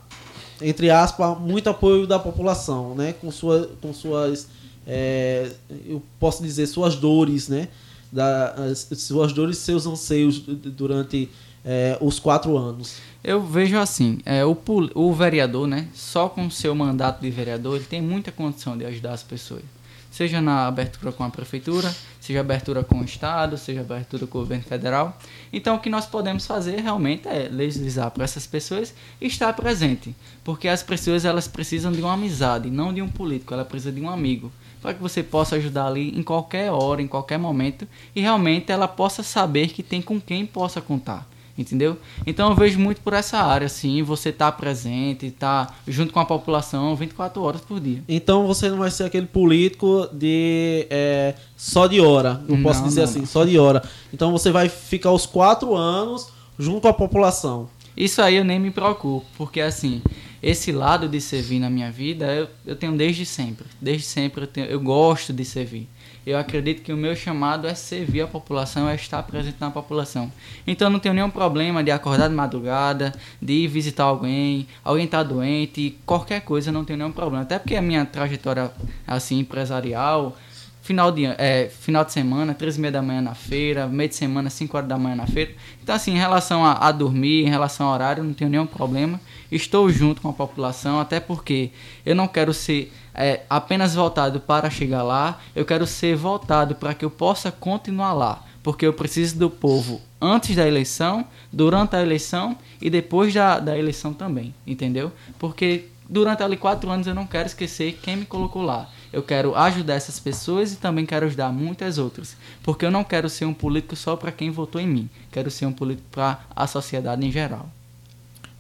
[0.62, 3.14] entre aspas, muito apoio da população, né?
[3.14, 4.46] Com, sua, com suas,
[4.86, 5.50] é,
[5.86, 7.68] eu posso dizer, suas dores, né?
[8.12, 11.28] Da, as, suas dores seus anseios durante
[11.64, 12.96] é, os quatro anos.
[13.22, 14.56] Eu vejo assim, é, o,
[14.94, 19.12] o vereador, né, só com seu mandato de vereador, ele tem muita condição de ajudar
[19.12, 19.62] as pessoas.
[20.10, 24.40] Seja na abertura com a prefeitura, seja abertura com o Estado, seja abertura com o
[24.40, 25.16] governo federal.
[25.52, 30.14] Então, o que nós podemos fazer realmente é legislar para essas pessoas e estar presente.
[30.42, 34.00] Porque as pessoas elas precisam de uma amizade, não de um político, ela precisa de
[34.00, 34.50] um amigo.
[34.82, 37.86] Para que você possa ajudar ali em qualquer hora, em qualquer momento,
[38.16, 41.96] e realmente ela possa saber que tem com quem possa contar entendeu?
[42.26, 46.24] Então eu vejo muito por essa área, assim, você tá presente, tá junto com a
[46.24, 48.02] população 24 horas por dia.
[48.08, 53.02] Então você não vai ser aquele político de é, só de hora, eu posso dizer
[53.02, 53.08] não.
[53.08, 53.82] assim, só de hora.
[54.12, 56.28] Então você vai ficar os quatro anos
[56.58, 57.68] junto com a população.
[57.96, 60.00] Isso aí eu nem me preocupo, porque assim,
[60.42, 63.66] esse lado de servir na minha vida eu, eu tenho desde sempre.
[63.80, 65.88] Desde sempre eu, tenho, eu gosto de servir
[66.30, 70.30] eu acredito que o meu chamado é servir a população, é estar presente na população.
[70.66, 75.22] Então não tenho nenhum problema de acordar de madrugada, de ir visitar alguém, alguém está
[75.22, 77.42] doente, qualquer coisa, não tenho nenhum problema.
[77.42, 78.70] Até porque a minha trajetória
[79.06, 80.36] assim empresarial,
[80.82, 84.16] final de, é, final de semana, três e meia da manhã na feira, meio de
[84.16, 85.52] semana, 5 horas da manhã na feira.
[85.82, 89.20] Então, assim, em relação a, a, dormir, em relação ao horário, não tenho nenhum problema.
[89.52, 91.70] Estou junto com a população, até porque
[92.04, 96.94] eu não quero ser é, apenas voltado para chegar lá, eu quero ser voltado para
[96.94, 98.44] que eu possa continuar lá.
[98.62, 103.78] Porque eu preciso do povo antes da eleição, durante a eleição e depois da, da
[103.78, 105.10] eleição também, entendeu?
[105.38, 108.88] Porque durante ali quatro anos eu não quero esquecer quem me colocou lá.
[109.12, 112.36] Eu quero ajudar essas pessoas e também quero ajudar muitas outras.
[112.62, 115.10] Porque eu não quero ser um político só para quem votou em mim.
[115.32, 117.68] Quero ser um político para a sociedade em geral.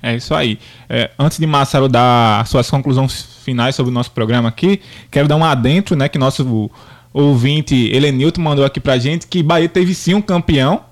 [0.02, 0.58] É isso aí.
[0.88, 4.80] É, antes de Massaro dar suas conclusões finais sobre o nosso programa aqui,
[5.10, 6.08] quero dar um adentro, né?
[6.08, 6.70] Que nosso
[7.12, 10.84] ouvinte Helenilton mandou aqui pra gente que Bahia teve sim um campeão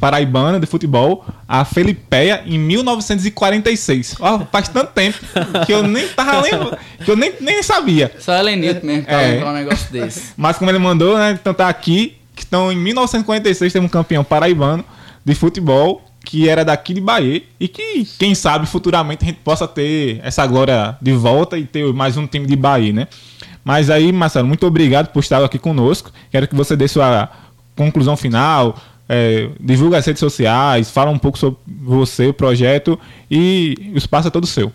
[0.00, 4.16] paraibana de futebol, a Felipeia, em 1946.
[4.20, 5.18] Ó, faz tanto tempo
[5.64, 8.12] que eu nem tava lembrando, que eu nem, nem sabia.
[8.18, 9.32] Só Helenilton mesmo pra é.
[9.32, 10.32] lembrar um negócio desse.
[10.36, 11.32] Mas como ele mandou, né?
[11.32, 14.84] Então tá aqui, que estão em 1946, temos um campeão paraibano
[15.24, 19.66] de futebol que era daqui de Bahia e que, quem sabe, futuramente a gente possa
[19.66, 23.06] ter essa glória de volta e ter mais um time de Bahia, né?
[23.64, 26.10] Mas aí, Marcelo, muito obrigado por estar aqui conosco.
[26.30, 27.30] Quero que você dê sua
[27.76, 28.76] conclusão final,
[29.08, 32.98] é, divulga as redes sociais, fala um pouco sobre você, o projeto
[33.30, 34.72] e o espaço é todo seu.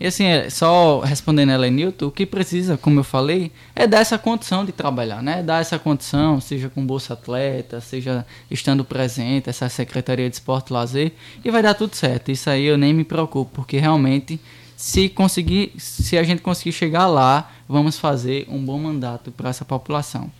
[0.00, 3.98] E assim, é, só respondendo ela, Newton, o que precisa, como eu falei, é dar
[3.98, 5.42] essa condição de trabalhar, né?
[5.42, 10.72] Dar essa condição, seja com Bolsa Atleta, seja estando presente, essa Secretaria de Esporte e
[10.72, 11.12] Lazer,
[11.44, 12.30] e vai dar tudo certo.
[12.30, 14.40] Isso aí eu nem me preocupo, porque realmente,
[14.76, 19.64] se conseguir, se a gente conseguir chegar lá, vamos fazer um bom mandato para essa
[19.64, 20.30] população.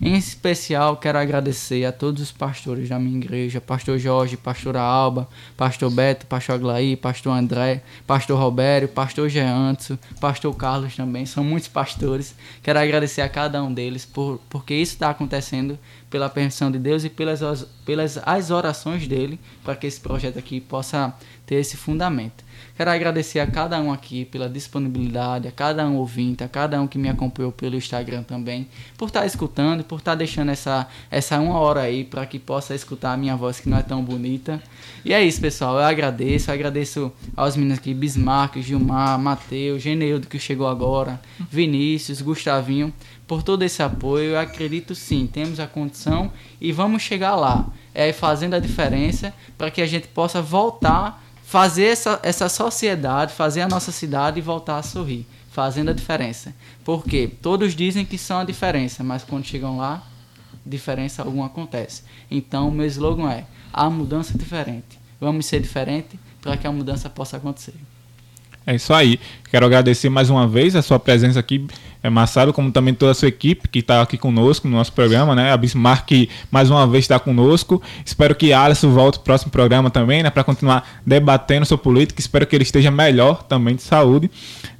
[0.00, 5.28] Em especial, quero agradecer a todos os pastores da minha igreja: Pastor Jorge, Pastora Alba,
[5.56, 11.26] Pastor Beto, Pastor Aglaí, Pastor André, Pastor Robério, Pastor Geantso, Pastor Carlos também.
[11.26, 12.36] São muitos pastores.
[12.62, 15.76] Quero agradecer a cada um deles por, porque isso está acontecendo
[16.08, 17.40] pela permissão de Deus e pelas,
[17.84, 21.12] pelas as orações dele para que esse projeto aqui possa
[21.44, 22.47] ter esse fundamento.
[22.78, 26.86] Quero agradecer a cada um aqui pela disponibilidade, a cada um ouvinte, a cada um
[26.86, 30.86] que me acompanhou pelo Instagram também, por estar tá escutando, por estar tá deixando essa,
[31.10, 34.00] essa uma hora aí para que possa escutar a minha voz que não é tão
[34.00, 34.62] bonita.
[35.04, 35.74] E é isso, pessoal.
[35.74, 41.20] Eu agradeço, eu agradeço aos meninos aqui, Bismarck, Gilmar, Matheus, Geneildo que chegou agora,
[41.50, 42.94] Vinícius, Gustavinho,
[43.26, 44.30] por todo esse apoio.
[44.30, 47.66] Eu acredito sim, temos a condição e vamos chegar lá.
[47.92, 53.62] É fazendo a diferença para que a gente possa voltar fazer essa, essa sociedade, fazer
[53.62, 56.54] a nossa cidade voltar a sorrir, fazendo a diferença.
[56.84, 60.06] Porque todos dizem que são a diferença, mas quando chegam lá,
[60.64, 62.02] diferença alguma acontece.
[62.30, 65.00] Então, o meu slogan é: a mudança é diferente.
[65.18, 67.74] Vamos ser diferente para que a mudança possa acontecer.
[68.68, 69.18] É isso aí.
[69.50, 71.66] Quero agradecer mais uma vez a sua presença aqui,
[72.02, 75.34] é, Massaro, como também toda a sua equipe que está aqui conosco no nosso programa,
[75.34, 75.50] né?
[75.50, 77.80] A Bismarck mais uma vez está conosco.
[78.04, 80.28] Espero que Alisson volte para o próximo programa também, né?
[80.28, 82.20] Para continuar debatendo sobre política.
[82.20, 84.30] Espero que ele esteja melhor também de saúde.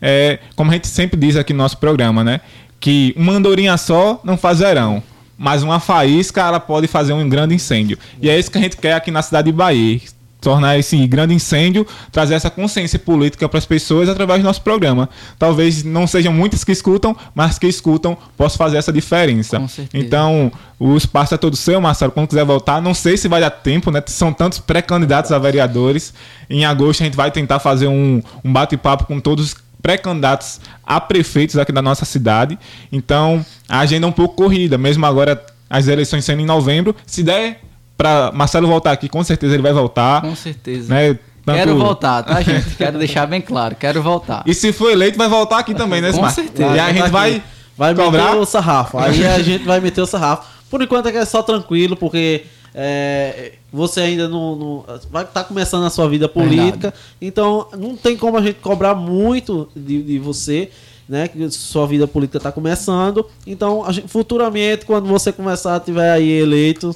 [0.03, 2.43] É, como a gente sempre diz aqui no nosso programa, né?
[2.79, 5.03] Que uma andorinha só não faz verão.
[5.39, 7.97] mas uma faísca ela pode fazer um grande incêndio.
[8.21, 9.99] E é isso que a gente quer aqui na cidade de Bahia
[10.41, 15.09] tornar esse grande incêndio, trazer essa consciência política para as pessoas através do nosso programa.
[15.39, 19.59] Talvez não sejam muitas que escutam, mas que escutam possam fazer essa diferença.
[19.93, 22.13] Então, o espaço é todo seu, Marcelo.
[22.13, 24.03] Quando quiser voltar, não sei se vai dar tempo, né?
[24.07, 26.15] São tantos pré-candidatos a vereadores.
[26.49, 31.01] Em agosto a gente vai tentar fazer um, um bate-papo com todos os pré-candidatos a
[31.01, 32.59] prefeitos aqui da nossa cidade.
[32.93, 36.95] Então, a agenda é um pouco corrida, mesmo agora as eleições sendo em novembro.
[37.07, 37.61] Se der
[37.99, 40.23] para Marcelo voltar aqui, com certeza ele vai voltar.
[40.23, 40.95] Com certeza.
[40.95, 41.19] Né?
[41.45, 42.75] Tanto- Quero voltar, tá, gente?
[42.77, 43.75] Quero deixar bem claro.
[43.75, 44.43] Quero voltar.
[44.47, 46.35] E se for eleito, vai voltar aqui também, né, Com Smart?
[46.35, 46.75] certeza.
[46.77, 47.43] E aí a gente Tá vai,
[47.77, 48.25] vai cobrar.
[48.27, 48.99] meter o sarrafo.
[48.99, 50.47] Aí a gente vai meter o sarrafo.
[50.71, 52.45] Por enquanto é só tranquilo, porque
[52.75, 58.17] é, você ainda não, não- vai estar começando a sua vida política, então não tem
[58.17, 60.71] como a gente cobrar muito de, de você,
[61.09, 61.27] né?
[61.29, 63.27] Que sua vida política está começando.
[63.47, 66.95] Então, a gente- futuramente, quando você começar, tiver aí eleito,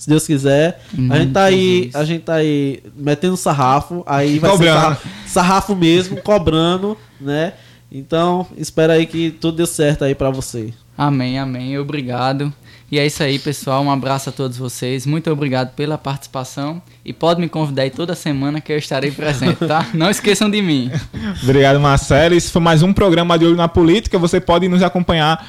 [0.00, 0.80] se Deus quiser,
[1.10, 4.80] a gente tá aí, a gente tá aí metendo sarrafo, aí vai ser Cobrando.
[4.80, 7.52] sarrafo, sarrafo mesmo, cobrando, né?
[7.92, 10.72] Então, espera aí que tudo dê certo aí pra você.
[10.96, 11.78] Amém, amém.
[11.78, 12.50] Obrigado.
[12.90, 13.84] E é isso aí, pessoal.
[13.84, 15.04] Um abraço a todos vocês.
[15.04, 16.80] Muito obrigado pela participação.
[17.04, 19.86] E pode me convidar aí toda semana que eu estarei presente, tá?
[19.94, 20.90] Não esqueçam de mim.
[21.42, 22.34] Obrigado, Marcelo.
[22.34, 24.18] Esse foi mais um programa de Olho na Política.
[24.18, 25.46] Você pode nos acompanhar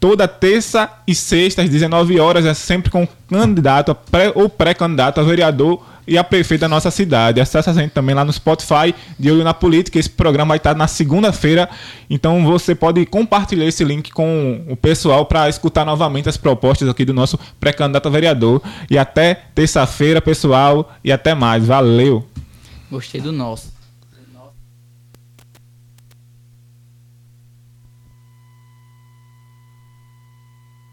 [0.00, 5.24] toda terça e sexta, às 19 horas, é sempre com candidato pré, ou pré-candidato a
[5.24, 7.40] vereador e a prefeito da nossa cidade.
[7.40, 9.98] Acesse a gente também lá no Spotify de Olho na Política.
[9.98, 11.68] Esse programa vai estar na segunda-feira.
[12.08, 17.04] Então você pode compartilhar esse link com o pessoal para escutar novamente as propostas aqui
[17.04, 18.62] do nosso pré-candidato a vereador.
[18.90, 20.90] E até terça-feira, pessoal.
[21.04, 21.66] E até mais.
[21.66, 22.26] Valeu!
[22.90, 23.77] Gostei do nosso.